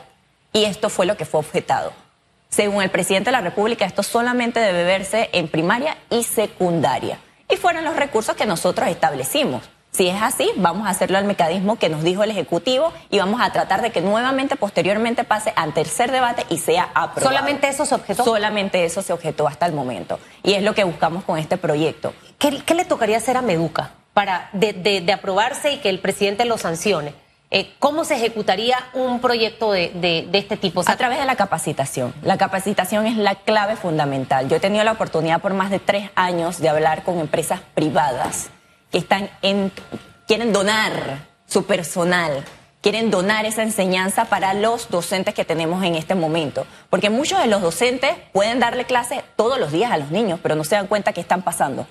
Y 0.54 0.64
esto 0.64 0.90
fue 0.90 1.06
lo 1.06 1.18
que 1.18 1.26
fue 1.26 1.42
objetado. 1.42 1.92
Según 2.48 2.82
el 2.84 2.90
presidente 2.90 3.28
de 3.28 3.34
la 3.34 3.42
República, 3.42 3.84
esto 3.86 4.02
solamente 4.02 4.62
debe 4.62 4.86
verse 4.86 5.30
en 5.34 5.50
primaria 5.50 5.98
y 6.10 6.24
secundaria. 6.24 7.20
Y 7.50 7.58
fueron 7.58 7.84
los 7.84 7.96
recursos 7.96 8.36
que 8.36 8.46
nosotros 8.46 8.88
establecimos. 8.90 9.64
Si 9.92 10.08
es 10.08 10.22
así, 10.22 10.52
vamos 10.56 10.86
a 10.88 10.92
hacerlo 10.92 11.18
al 11.18 11.24
mecanismo 11.26 11.78
que 11.78 11.90
nos 11.90 12.04
dijo 12.04 12.24
el 12.24 12.30
Ejecutivo 12.30 12.94
y 13.10 13.18
vamos 13.18 13.42
a 13.42 13.52
tratar 13.52 13.82
de 13.82 13.90
que 13.92 14.02
nuevamente, 14.02 14.56
posteriormente, 14.56 15.24
pase 15.24 15.52
al 15.56 15.74
tercer 15.74 16.12
debate 16.12 16.46
y 16.50 16.60
sea 16.60 16.90
aprobado. 16.94 17.22
¿Solamente 17.36 17.68
eso 17.68 17.86
se 17.88 17.96
objetó? 17.96 18.24
Solamente 18.24 18.86
eso 18.86 19.02
se 19.02 19.14
objetó 19.14 19.48
hasta 19.48 19.66
el 19.66 19.74
momento. 19.74 20.20
Y 20.44 20.54
es 20.54 20.62
lo 20.62 20.76
que 20.76 20.84
buscamos 20.84 21.24
con 21.24 21.40
este 21.40 21.58
proyecto. 21.58 22.14
¿Qué, 22.38 22.62
qué 22.64 22.76
le 22.76 22.86
tocaría 22.86 23.18
hacer 23.18 23.36
a 23.36 23.42
Meduca 23.42 23.92
para 24.14 24.50
de, 24.54 24.74
de- 24.74 25.02
de 25.02 25.12
aprobarse 25.12 25.72
y 25.72 25.78
que 25.80 25.90
el 25.90 26.00
presidente 26.00 26.46
lo 26.46 26.60
sancione? 26.60 27.16
Eh, 27.52 27.74
¿Cómo 27.80 28.06
se 28.06 28.16
ejecutaría 28.16 28.78
un 28.94 29.20
proyecto 29.22 29.72
de, 29.72 30.30
este 30.34 30.56
tipo? 30.56 30.84
A 30.86 30.96
través 30.98 31.18
de 31.20 31.26
la 31.26 31.36
capacitación. 31.36 32.14
La 32.22 32.38
capacitación 32.38 33.08
es 33.08 33.18
la 33.18 33.36
clave 33.36 33.76
fundamental. 33.76 34.48
Yo 34.48 34.58
he 34.58 34.60
tenido 34.60 34.84
la 34.84 34.92
oportunidad 34.92 35.42
por 35.42 35.56
más 35.56 35.72
de 35.72 35.80
tres 35.80 36.12
años 36.14 36.60
de 36.60 36.70
hablar 36.70 37.04
con 37.04 37.20
empresas 37.20 37.62
privadas 37.74 38.50
que 38.92 39.00
están 39.00 39.32
en, 39.42 39.72
quieren 40.28 40.54
donar 40.54 41.28
su 41.48 41.66
personal, 41.66 42.46
quieren 42.82 43.10
donar 43.10 43.48
esa 43.48 43.64
enseñanza 43.64 44.26
para 44.26 44.54
los 44.54 44.90
docentes 44.90 45.34
que 45.34 45.44
tenemos 45.44 45.84
en 45.84 45.96
este 45.96 46.14
momento. 46.14 46.68
Porque 46.92 47.10
muchos 47.10 47.40
de 47.40 47.48
los 47.48 47.64
docentes 47.64 48.16
pueden 48.32 48.60
darle 48.60 48.86
clase 48.86 49.24
todos 49.36 49.60
los 49.60 49.72
días 49.72 49.92
a 49.92 49.98
los 49.98 50.12
niños, 50.12 50.40
pero 50.44 50.54
no 50.54 50.64
se 50.64 50.76
dan 50.76 50.86
cuenta 50.86 51.14
que 51.14 51.22
están 51.22 51.42
pasando. 51.42 51.88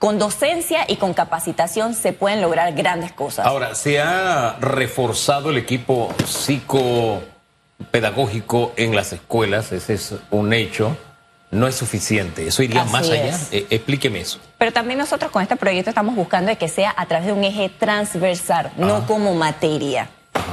Con 0.00 0.18
docencia 0.18 0.84
y 0.88 0.96
con 0.96 1.12
capacitación 1.12 1.94
se 1.94 2.14
pueden 2.14 2.40
lograr 2.40 2.72
grandes 2.72 3.12
cosas. 3.12 3.46
Ahora, 3.46 3.74
se 3.74 4.00
ha 4.00 4.56
reforzado 4.58 5.50
el 5.50 5.58
equipo 5.58 6.08
psicopedagógico 6.24 8.72
en 8.76 8.96
las 8.96 9.12
escuelas, 9.12 9.72
ese 9.72 9.92
es 9.92 10.14
un 10.30 10.54
hecho. 10.54 10.96
No 11.50 11.68
es 11.68 11.74
suficiente, 11.74 12.46
eso 12.46 12.62
iría 12.62 12.84
más 12.84 13.10
allá. 13.10 13.38
Eh, 13.52 13.66
explíqueme 13.68 14.20
eso. 14.20 14.38
Pero 14.56 14.72
también 14.72 14.98
nosotros 14.98 15.30
con 15.30 15.42
este 15.42 15.56
proyecto 15.56 15.90
estamos 15.90 16.16
buscando 16.16 16.56
que 16.56 16.68
sea 16.68 16.94
a 16.96 17.04
través 17.04 17.26
de 17.26 17.34
un 17.34 17.44
eje 17.44 17.68
transversal, 17.68 18.72
no 18.78 18.96
ah. 18.96 19.04
como 19.06 19.34
materia. 19.34 20.08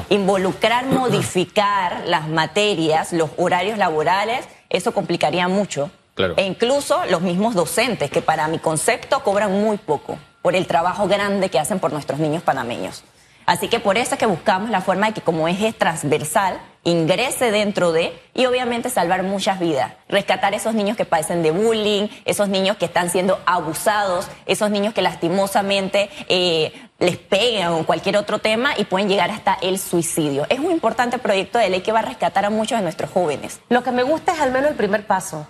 Involucrar, 0.09 0.85
modificar 0.87 2.01
las 2.05 2.27
materias, 2.27 3.13
los 3.13 3.29
horarios 3.37 3.77
laborales, 3.77 4.45
eso 4.69 4.93
complicaría 4.93 5.47
mucho 5.47 5.89
e 6.35 6.43
incluso 6.43 7.05
los 7.09 7.21
mismos 7.21 7.55
docentes, 7.55 8.09
que 8.09 8.21
para 8.21 8.47
mi 8.47 8.59
concepto 8.59 9.23
cobran 9.23 9.51
muy 9.51 9.77
poco 9.77 10.17
por 10.41 10.55
el 10.55 10.67
trabajo 10.67 11.07
grande 11.07 11.49
que 11.49 11.59
hacen 11.59 11.79
por 11.79 11.91
nuestros 11.91 12.19
niños 12.19 12.43
panameños. 12.43 13.03
Así 13.45 13.69
que 13.69 13.79
por 13.79 13.97
eso 13.97 14.15
es 14.15 14.19
que 14.19 14.25
buscamos 14.25 14.69
la 14.69 14.81
forma 14.81 15.07
de 15.07 15.13
que 15.13 15.21
como 15.21 15.47
eje 15.47 15.71
transversal 15.71 16.59
ingrese 16.83 17.49
dentro 17.49 17.93
de 17.93 18.17
y 18.33 18.45
obviamente 18.45 18.89
salvar 18.89 19.23
muchas 19.23 19.57
vidas, 19.57 19.93
rescatar 20.09 20.53
esos 20.53 20.73
niños 20.73 20.97
que 20.97 21.05
padecen 21.05 21.43
de 21.43 21.51
bullying, 21.51 22.09
esos 22.25 22.49
niños 22.49 22.75
que 22.75 22.85
están 22.85 23.09
siendo 23.09 23.39
abusados, 23.45 24.27
esos 24.45 24.69
niños 24.69 24.93
que 24.93 25.01
lastimosamente 25.01 26.09
eh, 26.27 26.73
les 26.99 27.17
pegan 27.17 27.71
o 27.71 27.85
cualquier 27.85 28.17
otro 28.17 28.39
tema 28.39 28.71
y 28.77 28.83
pueden 28.83 29.07
llegar 29.07 29.31
hasta 29.31 29.57
el 29.61 29.79
suicidio. 29.79 30.45
Es 30.49 30.59
un 30.59 30.71
importante 30.71 31.17
proyecto 31.17 31.57
de 31.57 31.69
ley 31.69 31.81
que 31.81 31.93
va 31.93 31.99
a 31.99 32.03
rescatar 32.03 32.43
a 32.43 32.49
muchos 32.49 32.77
de 32.77 32.83
nuestros 32.83 33.11
jóvenes. 33.11 33.61
Lo 33.69 33.81
que 33.81 33.91
me 33.91 34.03
gusta 34.03 34.33
es 34.33 34.41
al 34.41 34.51
menos 34.51 34.71
el 34.71 34.75
primer 34.75 35.07
paso. 35.07 35.47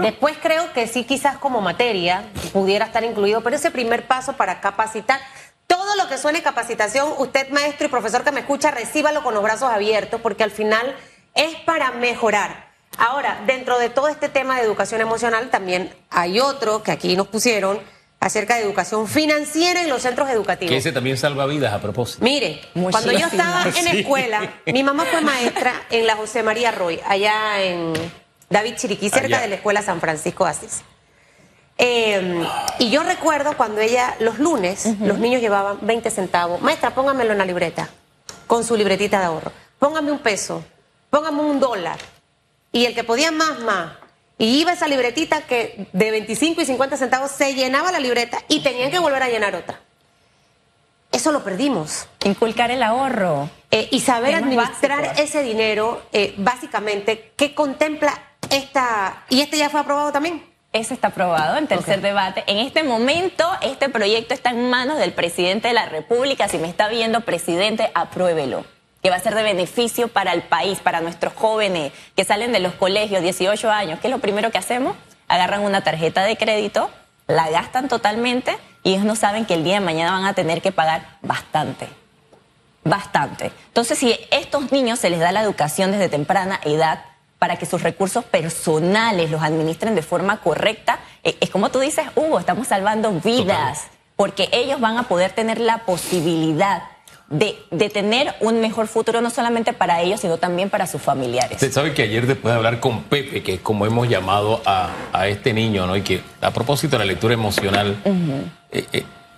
Después 0.00 0.36
creo 0.42 0.72
que 0.72 0.86
sí, 0.86 1.04
quizás 1.04 1.38
como 1.38 1.60
materia 1.60 2.24
pudiera 2.52 2.84
estar 2.84 3.02
incluido, 3.02 3.40
pero 3.42 3.56
ese 3.56 3.70
primer 3.70 4.06
paso 4.06 4.34
para 4.34 4.60
capacitar, 4.60 5.20
todo 5.66 5.96
lo 5.96 6.08
que 6.08 6.18
suene 6.18 6.42
capacitación, 6.42 7.14
usted 7.18 7.48
maestro 7.50 7.86
y 7.86 7.90
profesor 7.90 8.22
que 8.22 8.32
me 8.32 8.40
escucha, 8.40 8.70
recíbalo 8.70 9.22
con 9.22 9.34
los 9.34 9.42
brazos 9.42 9.70
abiertos, 9.70 10.20
porque 10.20 10.44
al 10.44 10.50
final 10.50 10.94
es 11.34 11.54
para 11.64 11.92
mejorar. 11.92 12.68
Ahora, 12.98 13.42
dentro 13.46 13.78
de 13.78 13.88
todo 13.88 14.08
este 14.08 14.28
tema 14.28 14.56
de 14.58 14.64
educación 14.64 15.00
emocional, 15.00 15.48
también 15.48 15.94
hay 16.10 16.40
otro 16.40 16.82
que 16.82 16.90
aquí 16.90 17.16
nos 17.16 17.28
pusieron 17.28 17.80
acerca 18.18 18.56
de 18.56 18.62
educación 18.62 19.08
financiera 19.08 19.82
en 19.82 19.88
los 19.88 20.02
centros 20.02 20.28
educativos. 20.28 20.70
Que 20.70 20.76
ese 20.76 20.92
también 20.92 21.16
salva 21.16 21.46
vidas 21.46 21.72
a 21.72 21.80
propósito. 21.80 22.22
Mire, 22.22 22.60
cuando 22.74 23.12
yo 23.12 23.26
estaba 23.26 23.64
en 23.74 23.86
escuela, 23.96 24.56
mi 24.66 24.82
mamá 24.82 25.06
fue 25.06 25.22
maestra 25.22 25.72
en 25.88 26.06
la 26.06 26.16
José 26.16 26.42
María 26.42 26.70
Roy, 26.70 27.00
allá 27.06 27.62
en 27.62 27.94
David 28.50 28.74
Chiriquí, 28.74 29.08
cerca 29.10 29.40
de 29.40 29.46
la 29.46 29.54
escuela 29.54 29.80
San 29.80 30.00
Francisco 30.00 30.44
de 30.44 30.50
Asís. 30.50 30.82
Em, 31.78 32.44
y 32.80 32.90
yo 32.90 33.04
recuerdo 33.04 33.56
cuando 33.56 33.80
ella, 33.80 34.16
los 34.18 34.40
lunes, 34.40 34.86
los 34.98 35.18
niños 35.18 35.40
llevaban 35.40 35.78
20 35.80 36.10
centavos. 36.10 36.60
Maestra, 36.60 36.92
póngamelo 36.92 37.30
en 37.30 37.38
la 37.38 37.44
libreta, 37.44 37.88
con 38.48 38.64
su 38.64 38.76
libretita 38.76 39.20
de 39.20 39.26
ahorro. 39.26 39.52
Póngame 39.78 40.10
un 40.10 40.18
peso, 40.18 40.64
póngame 41.10 41.42
un 41.42 41.60
dólar. 41.60 41.98
Y 42.72 42.86
el 42.86 42.94
que 42.94 43.04
podía 43.04 43.30
más, 43.30 43.60
más. 43.60 43.92
Y 44.36 44.60
iba 44.60 44.72
esa 44.72 44.88
libretita 44.88 45.42
que 45.42 45.86
de 45.92 46.10
25 46.10 46.60
y 46.60 46.66
50 46.66 46.96
centavos 46.96 47.30
se 47.30 47.54
llenaba 47.54 47.92
la 47.92 48.00
libreta 48.00 48.42
y 48.48 48.60
tenían 48.62 48.90
que 48.90 48.98
volver 48.98 49.22
a 49.22 49.28
llenar 49.28 49.54
otra. 49.54 49.78
Eso 51.12 51.30
lo 51.30 51.44
perdimos. 51.44 52.08
Inculcar 52.24 52.72
el 52.72 52.82
ahorro. 52.82 53.48
Eh, 53.70 53.88
y 53.92 54.00
saber 54.00 54.34
administrar 54.34 55.14
ese 55.18 55.42
dinero, 55.42 56.02
eh, 56.12 56.34
básicamente, 56.36 57.32
¿qué 57.36 57.54
contempla 57.54 58.29
esta, 58.50 59.24
¿Y 59.28 59.40
este 59.40 59.56
ya 59.58 59.70
fue 59.70 59.80
aprobado 59.80 60.12
también? 60.12 60.50
Ese 60.72 60.94
está 60.94 61.08
aprobado 61.08 61.56
en 61.56 61.66
tercer 61.66 62.00
debate. 62.00 62.44
En 62.46 62.58
este 62.58 62.84
momento, 62.84 63.44
este 63.60 63.88
proyecto 63.88 64.34
está 64.34 64.50
en 64.50 64.70
manos 64.70 64.98
del 64.98 65.12
presidente 65.12 65.66
de 65.66 65.74
la 65.74 65.86
República. 65.86 66.46
Si 66.46 66.58
me 66.58 66.68
está 66.68 66.88
viendo, 66.88 67.22
presidente, 67.22 67.90
apruébelo. 67.94 68.64
Que 69.02 69.10
va 69.10 69.16
a 69.16 69.20
ser 69.20 69.34
de 69.34 69.42
beneficio 69.42 70.08
para 70.08 70.32
el 70.32 70.42
país, 70.42 70.78
para 70.78 71.00
nuestros 71.00 71.32
jóvenes 71.34 71.92
que 72.14 72.24
salen 72.24 72.52
de 72.52 72.60
los 72.60 72.74
colegios, 72.74 73.20
18 73.20 73.68
años. 73.68 73.98
¿Qué 73.98 74.06
es 74.06 74.12
lo 74.12 74.20
primero 74.20 74.52
que 74.52 74.58
hacemos? 74.58 74.96
Agarran 75.26 75.62
una 75.62 75.82
tarjeta 75.82 76.22
de 76.22 76.36
crédito, 76.36 76.88
la 77.26 77.50
gastan 77.50 77.88
totalmente 77.88 78.56
y 78.84 78.92
ellos 78.92 79.04
no 79.04 79.16
saben 79.16 79.46
que 79.46 79.54
el 79.54 79.64
día 79.64 79.74
de 79.74 79.80
mañana 79.80 80.12
van 80.12 80.26
a 80.26 80.34
tener 80.34 80.62
que 80.62 80.70
pagar 80.70 81.16
bastante. 81.22 81.88
Bastante. 82.84 83.50
Entonces, 83.68 83.98
si 83.98 84.12
a 84.12 84.36
estos 84.36 84.70
niños 84.70 85.00
se 85.00 85.10
les 85.10 85.18
da 85.18 85.32
la 85.32 85.42
educación 85.42 85.90
desde 85.90 86.08
temprana 86.08 86.60
edad, 86.64 87.04
para 87.40 87.56
que 87.56 87.64
sus 87.64 87.82
recursos 87.82 88.22
personales 88.22 89.30
los 89.30 89.42
administren 89.42 89.94
de 89.94 90.02
forma 90.02 90.36
correcta. 90.40 91.00
Eh, 91.24 91.36
es 91.40 91.48
como 91.48 91.70
tú 91.70 91.80
dices, 91.80 92.04
Hugo, 92.14 92.38
estamos 92.38 92.68
salvando 92.68 93.10
vidas, 93.12 93.86
porque 94.14 94.50
ellos 94.52 94.78
van 94.78 94.98
a 94.98 95.04
poder 95.04 95.32
tener 95.32 95.58
la 95.58 95.78
posibilidad 95.78 96.82
de, 97.30 97.56
de, 97.70 97.88
tener 97.88 98.34
un 98.40 98.60
mejor 98.60 98.88
futuro 98.88 99.22
no 99.22 99.30
solamente 99.30 99.72
para 99.72 100.02
ellos, 100.02 100.20
sino 100.20 100.36
también 100.36 100.68
para 100.68 100.86
sus 100.86 101.00
familiares. 101.00 101.52
Usted 101.52 101.72
sabe 101.72 101.94
que 101.94 102.02
ayer 102.02 102.26
después 102.26 102.52
de 102.52 102.56
hablar 102.58 102.78
con 102.78 103.04
Pepe, 103.04 103.42
que 103.42 103.54
es 103.54 103.60
como 103.60 103.86
hemos 103.86 104.06
llamado 104.08 104.60
a, 104.66 104.90
a 105.12 105.28
este 105.28 105.54
niño, 105.54 105.86
¿no? 105.86 105.96
Y 105.96 106.02
que 106.02 106.22
a 106.42 106.50
propósito 106.50 106.98
de 106.98 106.98
la 106.98 107.04
lectura 107.06 107.32
emocional, 107.32 107.96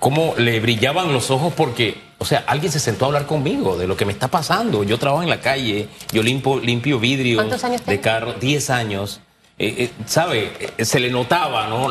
cómo 0.02 0.34
le 0.36 0.58
brillaban 0.58 1.12
los 1.12 1.30
ojos 1.30 1.54
porque, 1.56 1.94
o 2.18 2.24
sea, 2.24 2.42
alguien 2.48 2.72
se 2.72 2.80
sentó 2.80 3.04
a 3.04 3.06
hablar 3.06 3.24
conmigo 3.24 3.78
de 3.78 3.86
lo 3.86 3.96
que 3.96 4.04
me 4.04 4.10
está 4.10 4.26
pasando. 4.26 4.82
Yo 4.82 4.98
trabajo 4.98 5.22
en 5.22 5.30
la 5.30 5.40
calle, 5.40 5.86
yo 6.10 6.24
limpio, 6.24 6.58
limpio 6.58 6.98
vidrio 6.98 7.40
de 7.86 8.00
carro, 8.00 8.32
10 8.32 8.70
años. 8.70 9.20
Eh, 9.60 9.76
eh, 9.78 9.90
¿Sabe? 10.06 10.72
Eh, 10.76 10.84
se 10.84 10.98
le 10.98 11.08
notaba, 11.08 11.68
¿no? 11.68 11.88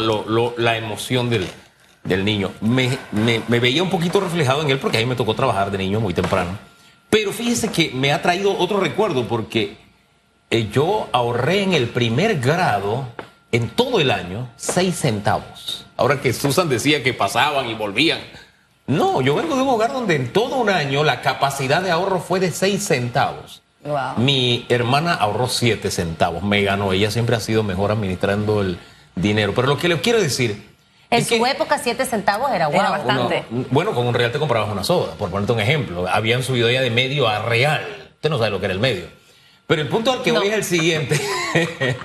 la 0.58 0.76
emoción 0.76 1.30
del, 1.30 1.47
del 2.04 2.26
niño. 2.26 2.52
Me, 2.60 2.97
me, 3.13 3.60
veía 3.62 3.82
un 3.82 3.89
poquito 3.89 4.19
reflejado 4.19 4.62
en 4.62 4.71
él 4.71 4.80
porque 4.80 4.97
a 4.97 5.00
mí 5.00 5.06
me 5.06 5.15
tocó 5.15 5.34
trabajar 5.34 5.71
de 5.71 5.78
niño 5.78 6.02
muy 6.02 6.13
temprano. 6.13 6.60
Pero 7.10 7.32
fíjese 7.32 7.71
que 7.71 7.91
me 7.91 8.12
ha 8.12 8.21
traído 8.21 8.58
otro 8.58 8.82
recuerdo 8.82 9.26
porque 9.26 9.78
yo 10.74 11.08
ahorré 11.13 11.63
en 11.63 11.71
el 11.71 11.88
primer 11.88 12.41
grado 12.41 13.08
en 13.51 13.69
todo 13.69 13.99
el 13.99 14.11
año 14.11 14.49
seis 14.55 14.99
centavos. 14.99 15.85
Ahora 15.97 16.21
que 16.21 16.33
Susan 16.33 16.69
decía 16.69 17.03
que 17.03 17.13
pasaban 17.13 17.69
y 17.69 17.73
volvían. 17.73 18.19
No, 18.87 19.21
yo 19.21 19.35
vengo 19.35 19.55
de 19.55 19.61
un 19.61 19.69
hogar 19.69 19.93
donde 19.93 20.15
en 20.15 20.33
todo 20.33 20.57
un 20.57 20.69
año 20.69 21.03
la 21.03 21.21
capacidad 21.21 21.81
de 21.81 21.91
ahorro 21.91 22.19
fue 22.19 22.39
de 22.39 22.51
seis 22.51 22.83
centavos. 22.83 23.61
Mi 24.17 24.65
hermana 24.69 25.13
ahorró 25.13 25.47
siete 25.47 25.89
centavos, 25.89 26.43
me 26.43 26.61
ganó. 26.61 26.93
Ella 26.93 27.09
siempre 27.09 27.35
ha 27.35 27.39
sido 27.39 27.63
mejor 27.63 27.91
administrando 27.91 28.61
el 28.61 28.77
dinero. 29.15 29.53
Pero 29.55 29.67
lo 29.67 29.77
que 29.77 29.87
le 29.87 29.99
quiero 30.01 30.21
decir. 30.21 30.69
En 31.09 31.25
su 31.25 31.45
época, 31.45 31.77
siete 31.77 32.05
centavos 32.05 32.51
era, 32.51 32.69
bastante. 32.69 33.43
bueno, 33.69 33.93
con 33.93 34.07
un 34.07 34.13
real 34.13 34.31
te 34.31 34.39
comprabas 34.39 34.71
una 34.71 34.83
soda, 34.83 35.13
por 35.15 35.29
ponerte 35.29 35.51
un 35.51 35.59
ejemplo. 35.59 36.07
Habían 36.07 36.41
subido 36.41 36.69
ya 36.69 36.81
de 36.81 36.89
medio 36.89 37.27
a 37.27 37.39
real. 37.39 37.85
Usted 38.13 38.29
no 38.29 38.37
sabe 38.37 38.51
lo 38.51 38.59
que 38.59 38.65
era 38.65 38.73
el 38.73 38.79
medio. 38.79 39.07
Pero 39.67 39.81
el 39.81 39.87
punto 39.87 40.11
al 40.11 40.21
que 40.21 40.31
voy 40.31 40.47
es 40.47 40.53
el 40.53 40.63
siguiente. 40.63 41.19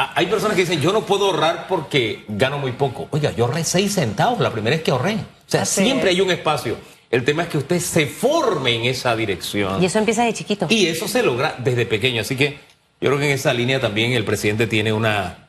Ah, 0.00 0.12
hay 0.14 0.26
personas 0.26 0.54
que 0.54 0.60
dicen, 0.60 0.80
yo 0.80 0.92
no 0.92 1.04
puedo 1.04 1.26
ahorrar 1.26 1.66
porque 1.66 2.22
gano 2.28 2.56
muy 2.60 2.70
poco. 2.70 3.08
Oiga, 3.10 3.32
yo 3.32 3.46
ahorré 3.46 3.64
seis 3.64 3.94
centavos 3.94 4.38
la 4.38 4.52
primera 4.52 4.76
vez 4.76 4.84
que 4.84 4.92
ahorré. 4.92 5.14
O 5.14 5.50
sea, 5.50 5.64
siempre 5.64 6.10
hay 6.10 6.20
un 6.20 6.30
espacio. 6.30 6.76
El 7.10 7.24
tema 7.24 7.42
es 7.42 7.48
que 7.48 7.58
usted 7.58 7.80
se 7.80 8.06
forme 8.06 8.76
en 8.76 8.84
esa 8.84 9.16
dirección. 9.16 9.82
Y 9.82 9.86
eso 9.86 9.98
empieza 9.98 10.22
de 10.22 10.32
chiquito. 10.32 10.68
Y 10.70 10.86
eso 10.86 11.08
se 11.08 11.24
logra 11.24 11.56
desde 11.58 11.84
pequeño. 11.84 12.20
Así 12.20 12.36
que 12.36 12.60
yo 13.00 13.08
creo 13.08 13.18
que 13.18 13.24
en 13.24 13.32
esa 13.32 13.52
línea 13.52 13.80
también 13.80 14.12
el 14.12 14.24
presidente 14.24 14.68
tiene 14.68 14.92
una, 14.92 15.48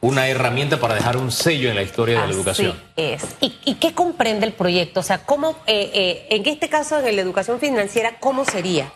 una 0.00 0.26
herramienta 0.26 0.80
para 0.80 0.96
dejar 0.96 1.16
un 1.16 1.30
sello 1.30 1.70
en 1.70 1.76
la 1.76 1.82
historia 1.82 2.20
de 2.20 2.26
la 2.26 2.34
educación. 2.34 2.74
Es. 2.96 3.22
¿Y, 3.40 3.74
qué 3.74 3.94
comprende 3.94 4.44
el 4.44 4.54
proyecto? 4.54 4.98
O 4.98 5.04
sea, 5.04 5.18
¿cómo, 5.18 5.50
eh, 5.68 5.92
eh, 5.94 6.26
en 6.30 6.44
este 6.48 6.68
caso, 6.68 6.98
en 6.98 7.14
la 7.14 7.22
educación 7.22 7.60
financiera, 7.60 8.18
cómo 8.18 8.44
sería? 8.44 8.90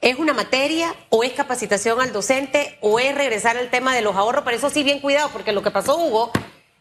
¿Es 0.00 0.18
una 0.18 0.32
materia 0.32 0.94
o 1.10 1.24
es 1.24 1.32
capacitación 1.32 2.00
al 2.00 2.12
docente 2.12 2.78
o 2.80 2.98
es 2.98 3.14
regresar 3.14 3.58
al 3.58 3.68
tema 3.68 3.94
de 3.94 4.00
los 4.00 4.16
ahorros? 4.16 4.44
Pero 4.44 4.56
eso 4.56 4.70
sí, 4.70 4.82
bien 4.82 5.00
cuidado, 5.00 5.28
porque 5.30 5.52
lo 5.52 5.62
que 5.62 5.70
pasó, 5.70 5.98
Hugo, 5.98 6.30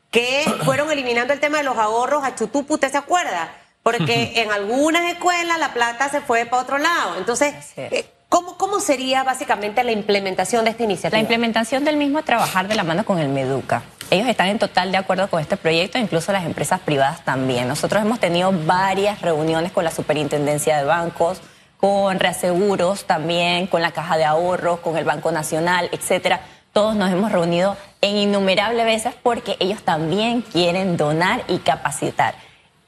que 0.09 0.45
fueron 0.63 0.89
eliminando 0.89 1.33
el 1.33 1.41
tema 1.41 1.57
de 1.57 1.63
los 1.63 1.77
ahorros 1.77 2.23
a 2.23 2.35
Chutupu, 2.35 2.75
¿usted 2.75 2.89
se 2.89 2.97
acuerda? 2.97 3.51
Porque 3.83 4.41
en 4.41 4.51
algunas 4.51 5.11
escuelas 5.11 5.59
la 5.59 5.73
plata 5.73 6.09
se 6.09 6.21
fue 6.21 6.45
para 6.45 6.61
otro 6.61 6.77
lado. 6.77 7.17
Entonces, 7.17 7.53
eh, 7.75 8.05
¿cómo, 8.29 8.57
¿cómo 8.57 8.79
sería 8.79 9.23
básicamente 9.23 9.83
la 9.83 9.91
implementación 9.91 10.63
de 10.63 10.71
esta 10.71 10.83
iniciativa? 10.83 11.17
La 11.17 11.21
implementación 11.21 11.83
del 11.83 11.97
mismo 11.97 12.19
es 12.19 12.25
trabajar 12.25 12.69
de 12.69 12.75
la 12.75 12.83
mano 12.83 13.03
con 13.03 13.19
el 13.19 13.27
MEDUCA. 13.27 13.83
Ellos 14.11 14.27
están 14.27 14.47
en 14.47 14.59
total 14.59 14.91
de 14.91 14.97
acuerdo 14.97 15.29
con 15.29 15.41
este 15.41 15.57
proyecto, 15.57 15.97
incluso 15.97 16.31
las 16.31 16.45
empresas 16.45 16.79
privadas 16.79 17.23
también. 17.25 17.67
Nosotros 17.67 18.01
hemos 18.01 18.19
tenido 18.19 18.51
varias 18.65 19.21
reuniones 19.21 19.71
con 19.71 19.83
la 19.83 19.91
Superintendencia 19.91 20.77
de 20.77 20.83
Bancos, 20.83 21.41
con 21.79 22.19
reaseguros 22.19 23.05
también, 23.05 23.67
con 23.67 23.81
la 23.81 23.91
Caja 23.91 24.17
de 24.17 24.25
Ahorros, 24.25 24.79
con 24.81 24.97
el 24.97 25.05
Banco 25.05 25.31
Nacional, 25.31 25.89
etcétera. 25.91 26.41
Todos 26.73 26.95
nos 26.95 27.09
hemos 27.09 27.31
reunido 27.31 27.77
en 28.01 28.17
innumerables 28.17 28.85
veces 28.85 29.13
porque 29.23 29.55
ellos 29.59 29.81
también 29.83 30.41
quieren 30.41 30.97
donar 30.97 31.43
y 31.47 31.59
capacitar. 31.59 32.35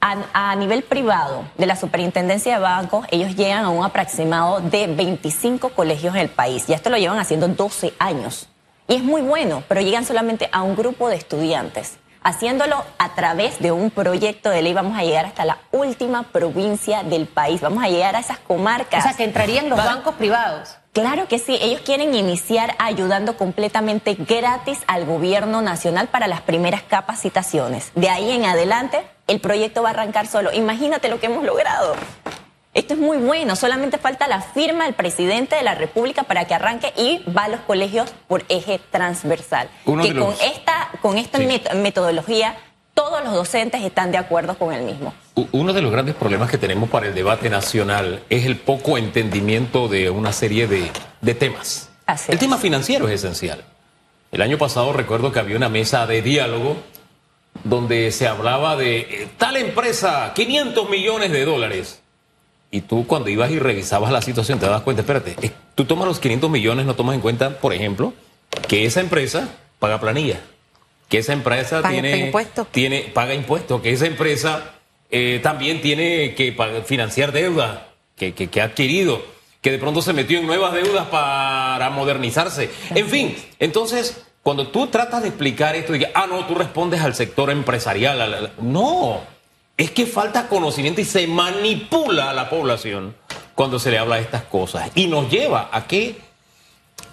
A, 0.03 0.55
nivel 0.55 0.81
privado 0.81 1.45
de 1.57 1.67
la 1.67 1.75
superintendencia 1.75 2.55
de 2.55 2.59
bancos, 2.59 3.05
ellos 3.11 3.35
llegan 3.35 3.63
a 3.65 3.69
un 3.69 3.85
aproximado 3.85 4.59
de 4.59 4.87
25 4.87 5.69
colegios 5.69 6.15
en 6.15 6.21
el 6.21 6.29
país. 6.29 6.67
Y 6.67 6.73
esto 6.73 6.89
lo 6.89 6.97
llevan 6.97 7.19
haciendo 7.19 7.47
12 7.47 7.93
años. 7.99 8.49
Y 8.87 8.95
es 8.95 9.03
muy 9.03 9.21
bueno, 9.21 9.63
pero 9.67 9.79
llegan 9.79 10.03
solamente 10.03 10.49
a 10.51 10.63
un 10.63 10.75
grupo 10.75 11.07
de 11.07 11.15
estudiantes. 11.15 11.97
Haciéndolo 12.23 12.83
a 12.97 13.15
través 13.15 13.59
de 13.59 13.71
un 13.71 13.89
proyecto 13.91 14.49
de 14.49 14.61
ley 14.61 14.73
vamos 14.73 14.97
a 14.97 15.03
llegar 15.03 15.25
hasta 15.25 15.45
la 15.45 15.57
última 15.71 16.23
provincia 16.23 17.03
del 17.03 17.27
país, 17.27 17.61
vamos 17.61 17.83
a 17.83 17.87
llegar 17.89 18.15
a 18.15 18.19
esas 18.19 18.37
comarcas. 18.39 19.03
O 19.05 19.07
sea, 19.07 19.17
que 19.17 19.23
entrarían 19.23 19.69
los 19.69 19.79
Va- 19.79 19.85
bancos 19.85 20.15
privados. 20.15 20.77
Claro 20.93 21.27
que 21.27 21.39
sí, 21.39 21.57
ellos 21.61 21.81
quieren 21.85 22.13
iniciar 22.13 22.75
ayudando 22.77 23.37
completamente 23.37 24.13
gratis 24.15 24.79
al 24.87 25.05
gobierno 25.05 25.61
nacional 25.61 26.09
para 26.09 26.27
las 26.27 26.41
primeras 26.41 26.81
capacitaciones. 26.83 27.91
De 27.95 28.09
ahí 28.09 28.31
en 28.31 28.43
adelante, 28.45 29.01
el 29.27 29.39
proyecto 29.39 29.83
va 29.83 29.89
a 29.89 29.91
arrancar 29.93 30.27
solo. 30.27 30.51
Imagínate 30.51 31.07
lo 31.07 31.19
que 31.19 31.27
hemos 31.27 31.45
logrado. 31.45 31.95
Esto 32.73 32.93
es 32.93 32.99
muy 33.01 33.17
bueno, 33.17 33.57
solamente 33.57 33.97
falta 33.97 34.27
la 34.29 34.39
firma 34.41 34.85
del 34.85 34.93
presidente 34.93 35.57
de 35.57 35.63
la 35.63 35.75
República 35.75 36.23
para 36.23 36.45
que 36.45 36.53
arranque 36.53 36.93
y 36.95 37.21
va 37.29 37.43
a 37.45 37.47
los 37.49 37.59
colegios 37.61 38.13
por 38.29 38.43
eje 38.47 38.79
transversal. 38.91 39.69
Uno 39.85 40.03
que 40.03 40.09
con 40.09 40.19
los- 40.31 40.41
esta, 40.41 40.80
con 41.01 41.17
esta 41.17 41.37
Sí. 41.39 41.45
met- 41.45 41.73
metodología 41.75 42.55
todos 42.93 43.23
los 43.23 43.33
docentes 43.33 43.81
están 43.81 44.11
de 44.11 44.17
acuerdo 44.17 44.57
con 44.57 44.73
el 44.73 44.83
mismo. 44.83 45.13
Uno 45.53 45.71
de 45.73 45.81
los 45.81 45.91
grandes 45.91 46.13
problemas 46.15 46.51
que 46.51 46.57
tenemos 46.57 46.89
para 46.89 47.07
el 47.07 47.15
debate 47.15 47.49
nacional 47.49 48.21
es 48.29 48.45
el 48.45 48.57
poco 48.57 48.97
entendimiento 48.97 49.87
de 49.87 50.09
una 50.09 50.33
serie 50.33 50.67
de, 50.67 50.91
de 51.21 51.33
temas. 51.33 51.89
Así 52.05 52.31
el 52.31 52.35
es. 52.35 52.39
tema 52.39 52.57
financiero 52.57 53.07
es 53.07 53.15
esencial. 53.15 53.63
El 54.31 54.41
año 54.41 54.57
pasado 54.57 54.91
recuerdo 54.93 55.31
que 55.31 55.39
había 55.39 55.55
una 55.57 55.69
mesa 55.69 56.05
de 56.05 56.21
diálogo 56.21 56.75
donde 57.63 58.11
se 58.11 58.27
hablaba 58.27 58.75
de 58.75 58.99
eh, 58.99 59.27
tal 59.37 59.57
empresa, 59.57 60.31
500 60.35 60.89
millones 60.89 61.31
de 61.31 61.45
dólares. 61.45 62.01
Y 62.71 62.81
tú 62.81 63.05
cuando 63.05 63.29
ibas 63.29 63.51
y 63.51 63.59
revisabas 63.59 64.11
la 64.11 64.21
situación 64.21 64.59
te 64.59 64.65
das 64.67 64.81
cuenta, 64.81 65.01
espérate, 65.01 65.35
tú 65.75 65.85
tomas 65.85 66.07
los 66.07 66.19
500 66.19 66.49
millones, 66.49 66.85
no 66.85 66.95
tomas 66.95 67.15
en 67.15 67.21
cuenta, 67.21 67.57
por 67.57 67.73
ejemplo, 67.73 68.13
que 68.67 68.85
esa 68.85 69.01
empresa 69.01 69.49
paga 69.79 69.99
planilla, 69.99 70.39
que 71.11 71.19
esa 71.19 71.33
empresa 71.33 71.81
Paga 71.83 71.91
tiene, 71.93 72.17
impuestos. 72.17 72.67
tiene 72.71 73.01
paga 73.13 73.35
impuestos, 73.35 73.81
que 73.81 73.91
esa 73.91 74.07
empresa 74.07 74.75
eh, 75.11 75.39
también 75.43 75.81
tiene 75.81 76.33
que 76.35 76.55
financiar 76.85 77.31
deuda 77.33 77.89
que, 78.15 78.33
que- 78.33 78.47
que 78.49 78.61
ha 78.61 78.65
adquirido, 78.65 79.21
que 79.61 79.71
de 79.71 79.77
pronto 79.77 80.01
se 80.01 80.13
metió 80.13 80.39
en 80.39 80.47
nuevas 80.47 80.73
deudas 80.73 81.07
para 81.07 81.89
modernizarse. 81.91 82.71
En 82.95 83.07
fin, 83.09 83.35
entonces, 83.59 84.23
cuando 84.41 84.69
tú 84.69 84.87
tratas 84.87 85.21
de 85.21 85.27
explicar 85.27 85.75
esto, 85.75 85.93
digas, 85.93 86.11
ah, 86.15 86.25
no, 86.27 86.45
tú 86.47 86.55
respondes 86.55 87.01
al 87.01 87.13
sector 87.13 87.51
empresarial. 87.51 88.21
al- 88.21 88.33
al- 88.33 88.51
no, 88.61 89.19
es 89.77 89.91
que 89.91 90.05
falta 90.05 90.47
conocimiento 90.47 91.01
y 91.01 91.05
se 91.05 91.27
manipula 91.27 92.29
a 92.29 92.33
la 92.33 92.49
población 92.49 93.15
cuando 93.53 93.79
se 93.79 93.91
le 93.91 93.97
habla 93.97 94.15
de 94.15 94.21
estas 94.21 94.43
cosas. 94.43 94.89
Y 94.95 95.07
nos 95.07 95.29
lleva 95.29 95.69
a 95.71 95.85
qué, 95.87 96.15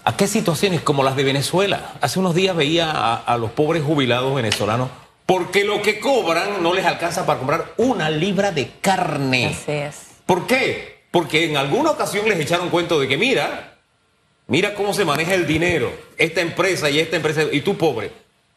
a 0.08 0.16
qué 0.16 0.26
situaciones 0.26 0.80
como 0.80 1.02
las 1.02 1.16
de 1.16 1.22
Venezuela. 1.22 1.92
Hace 2.00 2.18
unos 2.18 2.34
días 2.34 2.56
veía 2.56 2.90
a, 2.90 3.16
a 3.16 3.36
los 3.36 3.50
pobres 3.50 3.82
jubilados 3.82 4.34
venezolanos 4.34 4.88
porque 5.26 5.64
lo 5.64 5.82
que 5.82 6.00
cobran 6.00 6.62
no 6.62 6.72
les 6.72 6.86
alcanza 6.86 7.26
para 7.26 7.38
comprar 7.38 7.74
una 7.76 8.08
libra 8.08 8.50
de 8.50 8.70
carne. 8.80 9.48
Así 9.48 9.70
es. 9.72 9.96
¿Por 10.24 10.46
qué? 10.46 11.02
Porque 11.10 11.44
en 11.44 11.58
alguna 11.58 11.90
ocasión 11.90 12.26
les 12.26 12.40
echaron 12.40 12.70
cuento 12.70 12.98
de 12.98 13.06
que 13.06 13.18
mira, 13.18 13.76
mira 14.46 14.74
cómo 14.74 14.94
se 14.94 15.04
maneja 15.04 15.34
el 15.34 15.46
dinero, 15.46 15.92
esta 16.16 16.40
empresa 16.40 16.88
y 16.88 17.00
esta 17.00 17.16
empresa, 17.16 17.42
y 17.52 17.60
tú 17.60 17.76
pobre. 17.76 18.10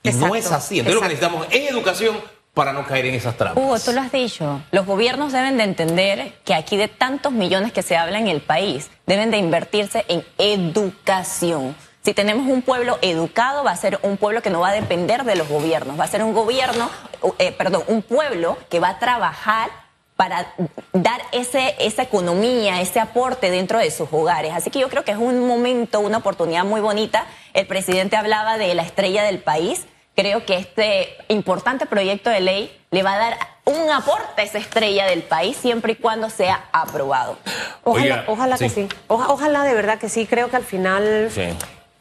Y 0.04 0.12
no 0.12 0.34
es 0.34 0.50
así. 0.54 0.80
Entonces 0.80 0.96
lo 0.96 1.02
que 1.02 1.10
necesitamos 1.10 1.48
es 1.52 1.70
educación 1.70 2.16
para 2.54 2.74
no 2.74 2.86
caer 2.86 3.06
en 3.06 3.16
esas 3.16 3.38
trampas. 3.38 3.64
Hugo, 3.64 3.80
tú 3.80 3.92
lo 3.94 4.02
has 4.02 4.12
dicho. 4.12 4.62
Los 4.72 4.86
gobiernos 4.86 5.32
deben 5.32 5.58
de 5.58 5.64
entender 5.64 6.34
que 6.44 6.54
aquí 6.54 6.78
de 6.78 6.88
tantos 6.88 7.32
millones 7.32 7.72
que 7.72 7.82
se 7.82 7.96
habla 7.96 8.20
en 8.20 8.28
el 8.28 8.42
país, 8.42 8.92
deben 9.06 9.32
de 9.32 9.38
invertirse 9.38 10.06
en 10.08 10.26
educación. 10.38 11.76
Si 12.04 12.14
tenemos 12.14 12.48
un 12.48 12.64
pueblo 12.64 12.98
educado, 13.02 13.64
va 13.64 13.72
a 13.72 13.76
ser 13.76 14.00
un 14.02 14.18
pueblo 14.18 14.42
que 14.42 14.50
no 14.50 14.60
va 14.60 14.70
a 14.70 14.74
depender 14.74 15.24
de 15.24 15.36
los 15.36 15.48
gobiernos. 15.48 16.00
Va 16.00 16.06
a 16.06 16.08
ser 16.08 16.24
un 16.24 16.34
gobierno, 16.34 16.90
eh, 17.38 17.52
perdón, 17.52 17.84
un 17.88 18.02
pueblo 18.02 18.58
que 18.70 18.80
va 18.80 18.90
a 18.90 19.00
trabajar 19.00 19.70
para 20.16 20.54
dar 20.94 21.22
ese, 21.32 21.76
esa 21.80 22.04
economía, 22.04 22.82
ese 22.82 23.00
aporte 23.00 23.50
dentro 23.50 23.80
de 23.80 23.90
sus 23.92 24.08
hogares. 24.12 24.54
Así 24.54 24.70
que 24.70 24.80
yo 24.80 24.90
creo 24.90 25.04
que 25.04 25.12
es 25.12 25.18
un 25.18 25.48
momento, 25.48 26.00
una 26.00 26.18
oportunidad 26.18 26.64
muy 26.64 26.82
bonita. 26.82 27.26
El 27.54 27.66
presidente 27.66 28.16
hablaba 28.16 28.58
de 28.58 28.74
la 28.76 28.82
estrella 28.82 29.24
del 29.24 29.40
país. 29.40 29.86
Creo 30.16 30.46
que 30.46 30.58
este 30.58 31.16
importante 31.30 31.86
proyecto 31.86 32.30
de 32.30 32.42
ley 32.42 32.78
le 32.92 33.02
va 33.04 33.14
a 33.14 33.18
dar 33.18 33.38
un 33.66 33.90
aporte 33.90 34.42
a 34.42 34.44
esa 34.44 34.58
estrella 34.58 35.06
del 35.06 35.22
país 35.24 35.56
siempre 35.56 35.94
y 35.94 35.96
cuando 35.96 36.30
sea 36.30 36.66
aprobado. 36.74 37.38
Ojalá, 37.84 38.04
Oiga, 38.04 38.24
ojalá 38.28 38.58
que 38.58 38.70
sí. 38.70 38.88
sí. 38.90 38.96
Oja- 39.08 39.30
ojalá 39.30 39.64
de 39.64 39.74
verdad 39.74 39.98
que 40.00 40.10
sí. 40.10 40.26
Creo 40.28 40.50
que 40.50 40.58
al 40.58 40.66
final 40.66 41.30
Sí. 41.34 41.44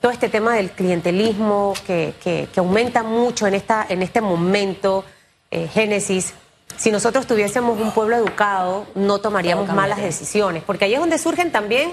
todo 0.01 0.11
este 0.11 0.29
tema 0.29 0.55
del 0.55 0.71
clientelismo 0.71 1.75
que, 1.87 2.15
que- 2.23 2.49
que 2.53 2.61
aumenta 2.61 3.03
mucho 3.05 3.47
en, 3.47 3.55
esta, 3.55 3.87
en 3.89 4.03
este 4.03 4.21
momento, 4.21 5.05
eh, 5.53 5.69
Génesis, 5.73 6.35
si 6.77 6.91
nosotros 6.91 7.27
tuviésemos 7.27 7.79
un 7.81 7.93
pueblo 7.93 8.17
educado, 8.17 8.87
no 8.95 9.19
tomaríamos 9.21 9.69
malas 9.69 9.99
decisiones, 10.01 10.63
porque 10.65 10.87
ahí 10.87 10.95
es 10.95 11.01
donde 11.01 11.19
surgen 11.19 11.53
también 11.53 11.93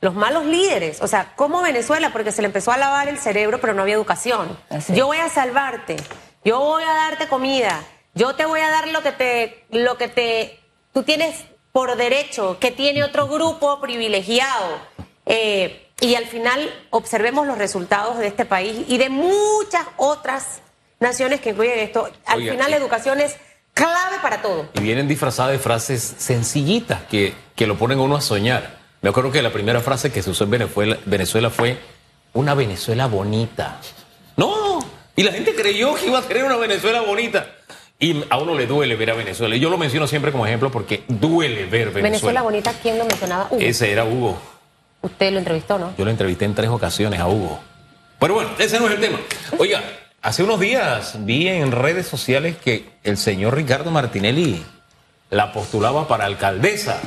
los 0.00 0.14
malos 0.14 0.44
líderes. 0.44 1.00
O 1.02 1.06
sea, 1.06 1.32
como 1.36 1.62
Venezuela, 1.62 2.10
porque 2.12 2.32
se 2.32 2.42
le 2.42 2.46
empezó 2.46 2.72
a 2.72 2.76
lavar 2.76 3.08
el 3.08 3.18
cerebro, 3.18 3.60
pero 3.60 3.74
no 3.74 3.82
había 3.82 3.94
educación. 3.94 4.58
Así 4.68 4.92
es. 4.92 4.98
Yo 4.98 5.06
voy 5.06 5.18
a 5.18 5.28
salvarte, 5.28 5.96
yo 6.44 6.60
voy 6.60 6.82
a 6.82 6.92
darte 6.92 7.28
comida, 7.28 7.82
yo 8.14 8.34
te 8.34 8.44
voy 8.44 8.60
a 8.60 8.70
dar 8.70 8.88
lo 8.88 9.02
que 9.02 9.12
te, 9.12 9.64
lo 9.70 9.96
que 9.98 10.08
te, 10.08 10.60
tú 10.92 11.02
tienes 11.02 11.44
por 11.72 11.96
derecho, 11.96 12.58
que 12.58 12.70
tiene 12.70 13.04
otro 13.04 13.28
grupo 13.28 13.80
privilegiado. 13.80 14.78
Eh, 15.26 15.82
y 16.00 16.14
al 16.14 16.26
final 16.26 16.70
observemos 16.90 17.46
los 17.46 17.58
resultados 17.58 18.18
de 18.18 18.26
este 18.26 18.44
país 18.44 18.84
y 18.88 18.98
de 18.98 19.08
muchas 19.08 19.86
otras 19.96 20.60
naciones 21.00 21.40
que 21.40 21.50
incluyen 21.50 21.78
esto. 21.78 22.08
Al 22.26 22.38
Oiga, 22.38 22.52
final 22.52 22.70
la 22.70 22.76
educación 22.76 23.20
es 23.20 23.36
clave 23.74 24.16
para 24.22 24.42
todo. 24.42 24.68
Y 24.74 24.80
vienen 24.80 25.08
disfrazadas 25.08 25.52
de 25.52 25.58
frases 25.58 26.14
sencillitas 26.18 27.02
que, 27.10 27.34
que 27.54 27.66
lo 27.66 27.76
ponen 27.76 27.98
a 27.98 28.02
uno 28.02 28.16
a 28.16 28.20
soñar. 28.20 28.75
Me 29.02 29.10
acuerdo 29.10 29.30
que 29.30 29.42
la 29.42 29.52
primera 29.52 29.80
frase 29.80 30.10
que 30.10 30.22
se 30.22 30.30
usó 30.30 30.44
en 30.44 30.50
Venezuela, 30.50 30.98
Venezuela 31.04 31.50
fue 31.50 31.78
una 32.32 32.54
Venezuela 32.54 33.06
bonita. 33.06 33.80
No, 34.36 34.80
y 35.14 35.22
la 35.22 35.32
gente 35.32 35.54
creyó 35.54 35.94
que 35.94 36.06
iba 36.06 36.18
a 36.18 36.22
tener 36.22 36.44
una 36.44 36.56
Venezuela 36.56 37.00
bonita. 37.00 37.46
Y 37.98 38.24
a 38.28 38.36
uno 38.36 38.54
le 38.54 38.66
duele 38.66 38.94
ver 38.96 39.10
a 39.10 39.14
Venezuela. 39.14 39.56
Y 39.56 39.60
yo 39.60 39.70
lo 39.70 39.78
menciono 39.78 40.06
siempre 40.06 40.30
como 40.30 40.46
ejemplo 40.46 40.70
porque 40.70 41.04
duele 41.08 41.64
ver 41.64 41.86
Venezuela. 41.86 42.02
Venezuela 42.02 42.42
bonita, 42.42 42.72
¿quién 42.82 42.98
lo 42.98 43.06
mencionaba? 43.06 43.48
Hugo. 43.50 43.60
Ese 43.60 43.90
era 43.90 44.04
Hugo. 44.04 44.38
Usted 45.00 45.32
lo 45.32 45.38
entrevistó, 45.38 45.78
¿no? 45.78 45.94
Yo 45.96 46.04
lo 46.04 46.10
entrevisté 46.10 46.44
en 46.44 46.54
tres 46.54 46.68
ocasiones 46.68 47.20
a 47.20 47.28
Hugo. 47.28 47.58
Pero 48.18 48.34
bueno, 48.34 48.50
ese 48.58 48.78
no 48.78 48.86
es 48.86 48.94
el 48.94 49.00
tema. 49.00 49.18
Oiga, 49.58 49.82
hace 50.20 50.42
unos 50.42 50.60
días 50.60 51.14
vi 51.24 51.48
en 51.48 51.72
redes 51.72 52.06
sociales 52.06 52.56
que 52.58 52.86
el 53.02 53.16
señor 53.16 53.54
Ricardo 53.54 53.90
Martinelli 53.90 54.62
la 55.30 55.52
postulaba 55.52 56.06
para 56.06 56.26
alcaldesa. 56.26 57.00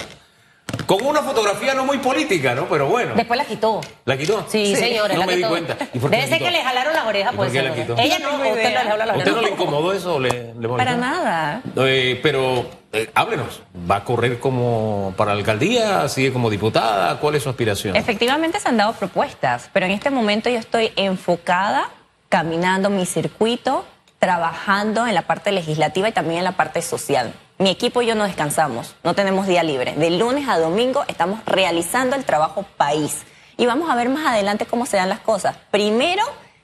Con 0.85 1.05
una 1.05 1.21
fotografía 1.21 1.73
no 1.75 1.85
muy 1.85 1.99
política, 1.99 2.55
¿no? 2.55 2.65
Pero 2.67 2.87
bueno. 2.87 3.13
Después 3.15 3.37
la 3.37 3.45
quitó. 3.45 3.79
¿La 4.05 4.17
quitó? 4.17 4.45
Sí, 4.49 4.75
señora, 4.75 5.13
No 5.13 5.19
la 5.21 5.25
me 5.27 5.35
di 5.35 5.43
cuenta. 5.43 5.77
¿Y 5.93 5.99
por 5.99 6.09
qué 6.09 6.17
Debe 6.17 6.29
la 6.31 6.37
ser 6.37 6.45
que 6.47 6.51
le 6.51 6.63
jalaron 6.63 6.93
las 6.93 7.05
orejas, 7.05 7.33
¿Y 7.33 7.37
por 7.37 7.45
pues. 7.45 7.51
qué 7.53 7.61
la 7.61 7.73
seguro. 7.75 7.95
quitó? 7.95 8.01
Ella 8.07 8.19
No 8.19 8.37
no, 8.37 8.49
usted 8.49 8.63
no 8.63 8.69
le 8.69 8.75
jaló 8.77 8.97
las 8.97 9.09
¿A 9.09 9.17
usted 9.17 9.25
no 9.31 9.31
le 9.33 9.39
orejas. 9.47 9.59
incomodó 9.59 9.93
eso 9.93 10.15
o 10.15 10.19
le, 10.19 10.29
le 10.29 10.67
molestó? 10.67 10.75
Para 10.77 10.95
nada. 10.97 11.61
Eh, 11.77 12.19
pero 12.23 12.65
eh, 12.91 13.09
háblenos, 13.13 13.61
¿va 13.89 13.97
a 13.97 14.03
correr 14.03 14.39
como 14.39 15.13
para 15.15 15.33
la 15.33 15.39
alcaldía? 15.39 16.07
¿Sigue 16.09 16.33
como 16.33 16.49
diputada? 16.49 17.19
¿Cuál 17.19 17.35
es 17.35 17.43
su 17.43 17.49
aspiración? 17.49 17.95
Efectivamente 17.95 18.59
se 18.59 18.67
han 18.67 18.77
dado 18.77 18.93
propuestas, 18.93 19.69
pero 19.71 19.85
en 19.85 19.91
este 19.91 20.09
momento 20.09 20.49
yo 20.49 20.57
estoy 20.57 20.91
enfocada, 20.95 21.89
caminando 22.29 22.89
mi 22.89 23.05
circuito, 23.05 23.85
trabajando 24.17 25.05
en 25.07 25.13
la 25.13 25.21
parte 25.21 25.51
legislativa 25.51 26.09
y 26.09 26.11
también 26.13 26.39
en 26.39 26.43
la 26.45 26.53
parte 26.53 26.81
social. 26.81 27.33
Mi 27.59 27.71
equipo 27.71 28.01
y 28.01 28.05
yo 28.05 28.15
no 28.15 28.23
descansamos, 28.23 28.95
no 29.03 29.15
tenemos 29.15 29.45
día 29.45 29.63
libre. 29.63 29.93
De 29.97 30.11
lunes 30.11 30.47
a 30.47 30.57
domingo 30.57 31.03
estamos 31.09 31.41
realizando 31.45 32.15
el 32.15 32.23
trabajo 32.23 32.63
país. 32.77 33.23
Y 33.57 33.65
vamos 33.65 33.89
a 33.89 33.95
ver 33.95 34.07
más 34.07 34.25
adelante 34.25 34.65
cómo 34.65 34.85
se 34.85 34.95
dan 34.95 35.09
las 35.09 35.19
cosas. 35.19 35.57
Primero, 35.69 36.23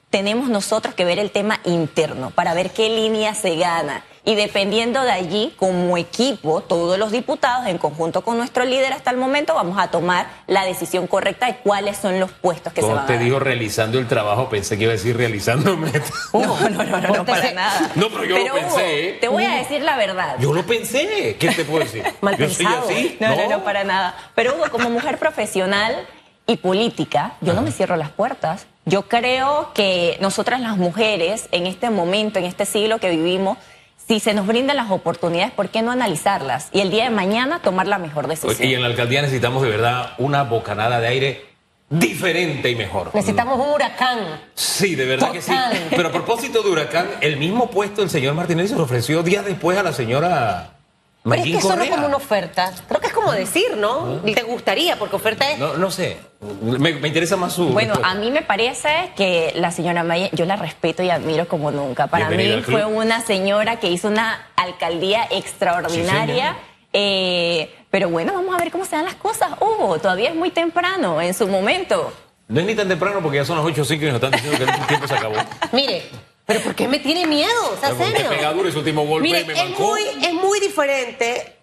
tenemos 0.10 0.48
nosotros 0.48 0.96
que 0.96 1.04
ver 1.04 1.20
el 1.20 1.32
tema 1.32 1.60
interno 1.66 2.32
para 2.32 2.54
ver 2.54 2.72
qué 2.72 2.88
línea 2.88 3.36
se 3.36 3.58
gana. 3.58 4.06
Y 4.28 4.34
dependiendo 4.34 5.04
de 5.04 5.12
allí, 5.12 5.54
como 5.56 5.98
equipo, 5.98 6.62
todos 6.62 6.98
los 6.98 7.12
diputados, 7.12 7.68
en 7.68 7.78
conjunto 7.78 8.24
con 8.24 8.38
nuestro 8.38 8.66
líder 8.66 8.92
hasta 8.92 9.12
el 9.12 9.18
momento, 9.18 9.54
vamos 9.54 9.78
a 9.78 9.92
tomar 9.92 10.28
la 10.48 10.66
decisión 10.66 11.06
correcta 11.06 11.46
de 11.46 11.58
cuáles 11.58 11.98
son 11.98 12.20
los 12.20 12.32
puestos 12.32 12.74
que 12.74 12.82
se 12.82 12.88
van 12.88 13.04
a 13.04 13.06
te 13.06 13.20
digo 13.20 13.40
realizando 13.40 14.00
el 14.00 14.08
trabajo, 14.08 14.50
pensé 14.50 14.78
que 14.78 14.84
iba 14.84 14.94
a 14.94 14.96
decir 14.96 15.16
realizándome. 15.16 15.92
No, 16.34 16.70
no, 16.70 16.84
no, 16.84 17.02
no, 17.02 17.16
no, 17.16 17.26
para 17.26 17.52
nada. 17.54 17.92
No, 17.96 18.10
pero 18.10 18.26
yo 18.26 18.38
lo 18.38 18.54
pensé, 18.54 19.10
¿eh? 19.10 19.18
te 19.22 19.28
voy 19.28 19.46
a 19.46 19.56
decir 19.56 19.82
la 19.82 19.96
verdad. 19.96 20.36
Yo 20.40 20.54
lo 20.54 20.66
pensé. 20.66 21.38
¿Qué 21.40 21.50
te 21.52 21.64
puedo 21.64 21.84
decir? 21.84 22.04
Mal 22.22 22.38
yo 22.38 22.50
soy 22.50 22.66
pensado. 22.66 22.90
así. 22.90 23.18
No, 23.20 23.36
no, 23.36 23.50
no, 23.50 23.64
para 23.64 23.84
nada. 23.84 24.16
Pero 24.36 24.56
Hugo, 24.56 24.66
como 24.72 24.90
mujer 24.90 25.18
profesional 25.18 25.96
y 26.48 26.58
política, 26.58 27.36
yo 27.42 27.54
no 27.54 27.62
me 27.62 27.72
cierro 27.72 27.96
las 27.96 28.10
puertas. 28.10 28.68
Yo 28.86 29.04
creo 29.04 29.72
que 29.74 30.18
nosotras 30.20 30.60
las 30.62 30.78
mujeres, 30.78 31.48
en 31.52 31.68
este 31.68 31.90
momento, 31.90 32.40
en 32.40 32.46
este 32.46 32.66
siglo 32.66 33.00
que 33.00 33.10
vivimos, 33.10 33.58
si 34.08 34.20
se 34.20 34.34
nos 34.34 34.46
brindan 34.46 34.78
las 34.78 34.92
oportunidades, 34.92 35.52
¿por 35.54 35.70
qué 35.70 35.82
no 35.82 35.92
analizarlas? 35.92 36.70
Y 36.72 36.82
el 36.82 36.92
día 36.92 37.06
de 37.06 37.10
mañana 37.10 37.62
tomar 37.62 37.88
la 37.88 37.98
mejor 37.98 38.28
decisión. 38.28 38.70
Y 38.70 38.74
en 38.74 38.82
la 38.82 38.88
alcaldía 38.88 39.22
necesitamos 39.22 39.64
de 39.64 39.70
verdad 39.70 40.14
una 40.18 40.44
bocanada 40.44 41.00
de 41.00 41.08
aire 41.08 41.46
diferente 41.90 42.70
y 42.70 42.76
mejor. 42.76 43.12
Necesitamos 43.14 43.60
un 43.60 43.74
huracán. 43.74 44.42
Sí, 44.54 44.96
de 44.96 45.06
verdad 45.06 45.32
que 45.32 45.42
sí. 45.42 45.54
Pero 45.90 46.10
a 46.10 46.12
propósito 46.12 46.62
de 46.62 46.70
huracán, 46.70 47.08
el 47.22 47.38
mismo 47.38 47.70
puesto 47.70 48.04
el 48.04 48.10
señor 48.10 48.36
Martinelli 48.36 48.68
se 48.68 48.76
lo 48.76 48.84
ofreció 48.84 49.24
días 49.24 49.46
después 49.46 49.78
a 49.78 49.84
la 49.84 49.94
señora 49.94 50.72
Pero 51.24 51.36
es 51.36 51.44
que 51.44 51.58
eso 51.58 51.76
no 51.76 51.84
es 51.84 51.90
como 51.90 52.08
una 52.08 52.18
oferta. 52.18 52.72
Creo 52.88 53.00
que 53.00 53.08
es 53.08 53.14
como 53.14 53.32
decir, 53.32 53.78
¿no? 53.78 54.22
Te 54.24 54.44
gustaría, 54.44 54.98
porque 54.98 55.16
oferta 55.16 55.50
es. 55.50 55.58
No, 55.58 55.78
no 55.78 55.90
sé. 55.90 56.18
Me, 56.62 56.94
me 56.94 57.08
interesa 57.08 57.36
más 57.38 57.54
su. 57.54 57.68
Bueno, 57.70 57.94
a 58.04 58.16
mí 58.16 58.32
me 58.32 58.42
parece 58.42 59.12
que 59.16 59.54
la 59.56 59.72
señora 59.72 60.04
Maya, 60.04 60.30
yo 60.32 60.46
la 60.46 60.56
respeto 60.56 61.04
y 61.04 61.10
admiro 61.10 61.48
como 61.48 61.72
nunca. 61.72 62.08
Para 62.08 62.28
Bienvenida 62.28 62.58
mí 62.58 62.64
fue 62.64 62.86
una 62.86 63.22
señora 63.22 63.80
que 63.80 63.90
hizo 63.90 64.08
una 64.08 64.48
alcaldía 64.56 65.28
extraordinaria. 65.32 66.54
Sí, 66.54 66.58
eh, 66.94 67.76
pero 67.90 68.10
bueno, 68.10 68.34
vamos 68.34 68.56
a 68.56 68.58
ver 68.58 68.72
cómo 68.72 68.86
se 68.86 68.96
dan 68.96 69.06
las 69.06 69.16
cosas. 69.16 69.50
Hugo, 69.60 70.00
todavía 70.00 70.30
es 70.30 70.36
muy 70.36 70.52
temprano 70.52 71.22
en 71.22 71.34
su 71.34 71.48
momento. 71.48 72.14
No 72.48 72.60
es 72.60 72.66
ni 72.66 72.76
tan 72.76 72.88
temprano 72.88 73.22
porque 73.22 73.38
ya 73.38 73.46
son 73.46 73.58
las 73.58 73.66
8.05 73.66 74.02
y 74.02 74.06
nos 74.06 74.16
están 74.16 74.32
diciendo 74.32 74.58
que 74.58 74.64
el 74.72 74.88
tiempo 74.88 75.08
se 75.08 75.14
acabó. 75.16 75.36
Mire, 75.72 76.04
¿pero 76.46 76.60
por 76.62 76.76
qué 76.76 76.88
me 76.88 77.00
tiene 77.00 77.26
miedo? 77.26 77.52
O 77.74 77.78
sea, 77.80 77.96
serio. 77.96 78.30
pega 78.30 78.54
duro 78.54 78.70
ese 78.70 78.78
último 78.78 79.06
golpe 79.06 79.28
Mire, 79.28 79.42
y 79.42 79.46
me 79.46 79.54
es 79.54 79.70
mancó. 79.70 79.88
muy, 79.88 80.02
es 80.22 80.34
muy 80.34 80.60
diferente 80.60 81.56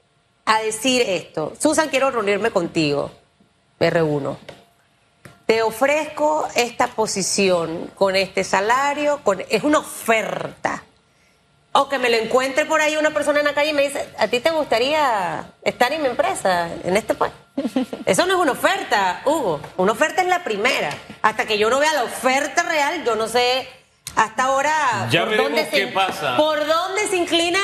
a 0.44 0.58
decir 0.60 1.02
esto. 1.06 1.52
Susan, 1.58 1.88
quiero 1.88 2.10
reunirme 2.10 2.50
contigo. 2.50 3.12
Me 3.78 3.90
reúno. 3.90 4.38
Te 5.46 5.62
ofrezco 5.62 6.46
esta 6.54 6.86
posición 6.88 7.90
con 7.96 8.16
este 8.16 8.44
salario, 8.44 9.20
con, 9.24 9.42
es 9.48 9.62
una 9.64 9.78
oferta. 9.78 10.82
O 11.74 11.88
que 11.88 11.98
me 11.98 12.10
lo 12.10 12.16
encuentre 12.18 12.66
por 12.66 12.80
ahí 12.82 12.96
una 12.96 13.10
persona 13.12 13.38
en 13.40 13.46
la 13.46 13.54
calle 13.54 13.70
y 13.70 13.72
me 13.72 13.82
dice, 13.82 14.06
¿a 14.18 14.28
ti 14.28 14.40
te 14.40 14.50
gustaría 14.50 15.44
estar 15.62 15.90
en 15.92 16.02
mi 16.02 16.08
empresa, 16.08 16.68
en 16.84 16.96
este 16.96 17.14
país? 17.14 17.32
Eso 18.06 18.26
no 18.26 18.34
es 18.34 18.40
una 18.40 18.52
oferta, 18.52 19.22
Hugo. 19.24 19.60
Una 19.78 19.92
oferta 19.92 20.20
es 20.22 20.28
la 20.28 20.44
primera. 20.44 20.90
Hasta 21.22 21.46
que 21.46 21.56
yo 21.58 21.70
no 21.70 21.78
vea 21.78 21.92
la 21.94 22.04
oferta 22.04 22.62
real, 22.64 23.04
yo 23.04 23.14
no 23.14 23.26
sé 23.26 23.66
hasta 24.16 24.44
ahora 24.44 25.08
Ya 25.10 25.20
por, 25.20 25.30
veremos 25.30 25.50
dónde 25.52 25.68
qué 25.70 25.86
se, 25.86 25.86
pasa. 25.88 26.36
por 26.36 26.66
dónde 26.66 27.08
se 27.08 27.16
inclina 27.16 27.58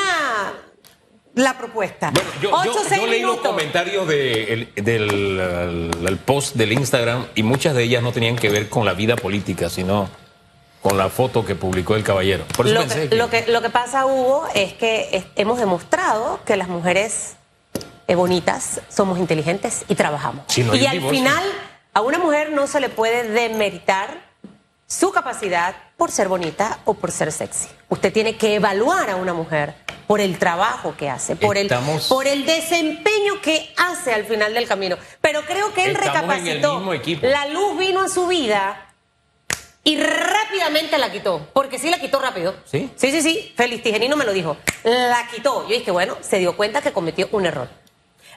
la 1.39 1.57
propuesta. 1.57 2.11
Bueno, 2.11 2.31
yo, 2.43 2.51
Ocho, 2.53 2.83
yo 2.97 3.07
leí 3.07 3.23
los 3.23 3.39
comentarios 3.39 4.07
de- 4.09 4.53
el- 4.53 4.73
del 4.85 5.11
el- 5.41 6.07
el 6.07 6.17
post 6.19 6.57
del 6.57 6.73
Instagram 6.73 7.27
y 7.35 7.43
muchas 7.43 7.75
de 7.75 7.85
ellas 7.85 8.03
no 8.03 8.13
tenían 8.13 8.37
que 8.37 8.49
ver 8.51 8.69
con 8.69 8.85
la 8.85 8.93
vida 8.95 9.17
política, 9.17 9.71
sino 9.71 10.09
con 10.83 10.97
la 10.97 11.09
foto 11.09 11.45
que 11.45 11.55
publicó 11.55 11.97
el 11.97 12.05
caballero. 12.05 12.45
Por 12.57 12.67
eso 12.67 12.75
Lo 12.75 12.81
pensé 12.83 13.03
que, 13.05 13.09
que, 13.11 13.17
lo, 13.17 13.31
que, 13.31 13.47
lo 13.49 13.63
que 13.63 13.71
pasa, 13.71 14.07
Hugo, 14.07 14.47
es 14.55 14.75
que 14.75 15.09
es- 15.13 15.25
hemos 15.37 15.59
demostrado 15.59 16.41
que 16.45 16.57
las 16.57 16.69
mujeres 16.69 17.35
eh, 18.07 18.15
bonitas 18.15 18.81
somos 18.89 19.19
inteligentes 19.19 19.85
y 19.89 19.95
trabajamos. 19.95 20.45
No 20.59 20.75
y 20.75 20.87
al 20.87 20.93
divorcio. 20.99 21.11
final, 21.21 21.45
a 21.93 22.01
una 22.01 22.19
mujer 22.19 22.53
no 22.53 22.67
se 22.67 22.81
le 22.81 22.89
puede 22.89 23.29
demeritar 23.29 24.27
su 24.87 25.11
capacidad 25.13 25.75
por 25.99 26.11
ser 26.11 26.29
bonita 26.29 26.79
o 26.87 26.95
por 26.95 27.11
ser 27.13 27.31
sexy. 27.33 27.69
Usted 27.91 28.11
tiene 28.13 28.37
que 28.37 28.55
evaluar 28.55 29.11
a 29.11 29.17
una 29.17 29.35
mujer 29.35 29.75
por 30.09 30.21
el 30.21 30.39
trabajo 30.39 30.97
que 30.97 31.09
hace, 31.09 31.37
por, 31.37 31.57
Estamos- 31.57 32.05
el, 32.05 32.09
por 32.09 32.27
el 32.27 32.45
desempeño 32.47 33.41
que 33.41 33.73
hace 33.77 34.13
al 34.13 34.25
final 34.25 34.55
del 34.55 34.67
camino. 34.67 34.97
Pero 35.21 35.43
creo 35.43 35.73
que 35.75 35.85
él 35.85 35.95
recapacitó. 35.95 36.83
La 37.23 37.47
luz 37.47 37.79
vino 37.79 38.01
a 38.03 38.09
su 38.09 38.27
vida 38.27 38.87
y 39.85 39.97
rápidamente 40.01 40.99
la 40.99 41.13
quitó, 41.13 41.47
porque 41.53 41.79
sí 41.79 41.91
la 41.91 41.99
quitó 42.01 42.21
rápido. 42.21 42.55
¿Sí? 42.65 42.91
Sí, 42.97 43.11
sí, 43.13 43.23
sí. 43.23 43.53
Félix 43.57 43.83
Tijerino 43.83 44.17
me 44.17 44.25
lo 44.25 44.33
dijo. 44.33 44.57
La 44.83 45.29
quitó. 45.33 45.69
Yo 45.69 45.75
dije, 45.79 45.91
bueno, 45.91 46.17
se 46.23 46.39
dio 46.39 46.57
cuenta 46.57 46.81
que 46.83 46.93
cometió 46.93 47.29
un 47.33 47.47
error. 47.47 47.69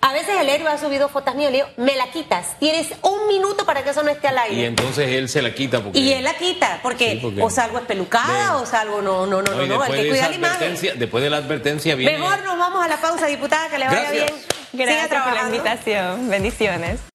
A 0.03 0.13
veces 0.13 0.29
el 0.39 0.49
héroe 0.49 0.67
ha 0.67 0.79
subido 0.79 1.09
fotos 1.09 1.35
mías 1.35 1.49
y 1.49 1.51
le 1.51 1.57
digo, 1.59 1.69
me 1.77 1.95
la 1.95 2.09
quitas. 2.11 2.57
Tienes 2.59 2.87
un 3.03 3.27
minuto 3.27 3.65
para 3.67 3.83
que 3.83 3.91
eso 3.91 4.01
no 4.01 4.09
esté 4.09 4.27
al 4.29 4.37
aire. 4.39 4.61
y 4.61 4.65
entonces 4.65 5.07
él 5.09 5.29
se 5.29 5.43
la 5.43 5.53
quita 5.53 5.79
porque... 5.81 5.99
Y 5.99 6.11
él 6.11 6.23
la 6.23 6.33
quita, 6.33 6.79
porque, 6.81 7.11
Sí, 7.11 7.19
porque- 7.21 7.41
o 7.43 7.49
salgo 7.51 7.77
espelucada 7.77 8.55
De- 8.55 8.61
o 8.63 8.65
salgo, 8.65 9.01
no, 9.03 9.27
no, 9.27 9.43
no, 9.43 9.51
No, 9.51 9.57
no, 9.57 9.61
hay 9.61 9.67
después, 9.69 9.89
que 9.91 10.03
de 10.03 10.09
cuidar 10.09 10.29
la 10.31 10.35
imagen. 10.37 10.55
advertencia, 10.57 10.93
después 10.95 11.23
de 11.23 11.29
la 11.29 11.37
advertencia 11.37 11.95
viene... 11.95 12.17
Mejor 12.17 12.41
nos 12.43 12.57
vamos 12.57 12.83
a 12.83 12.87
la 12.87 12.97
pausa, 12.97 13.27
diputada, 13.27 13.69
que 13.69 13.77
le 13.77 13.85
vaya 13.85 13.99
Gracias. 14.01 14.25
bien. 14.31 14.43
Siga 14.71 14.85
Gracias 14.85 15.07
por 15.07 15.17
la 15.17 15.23
trabajando. 15.23 15.55
invitación. 15.57 16.29
Bendiciones. 16.29 16.99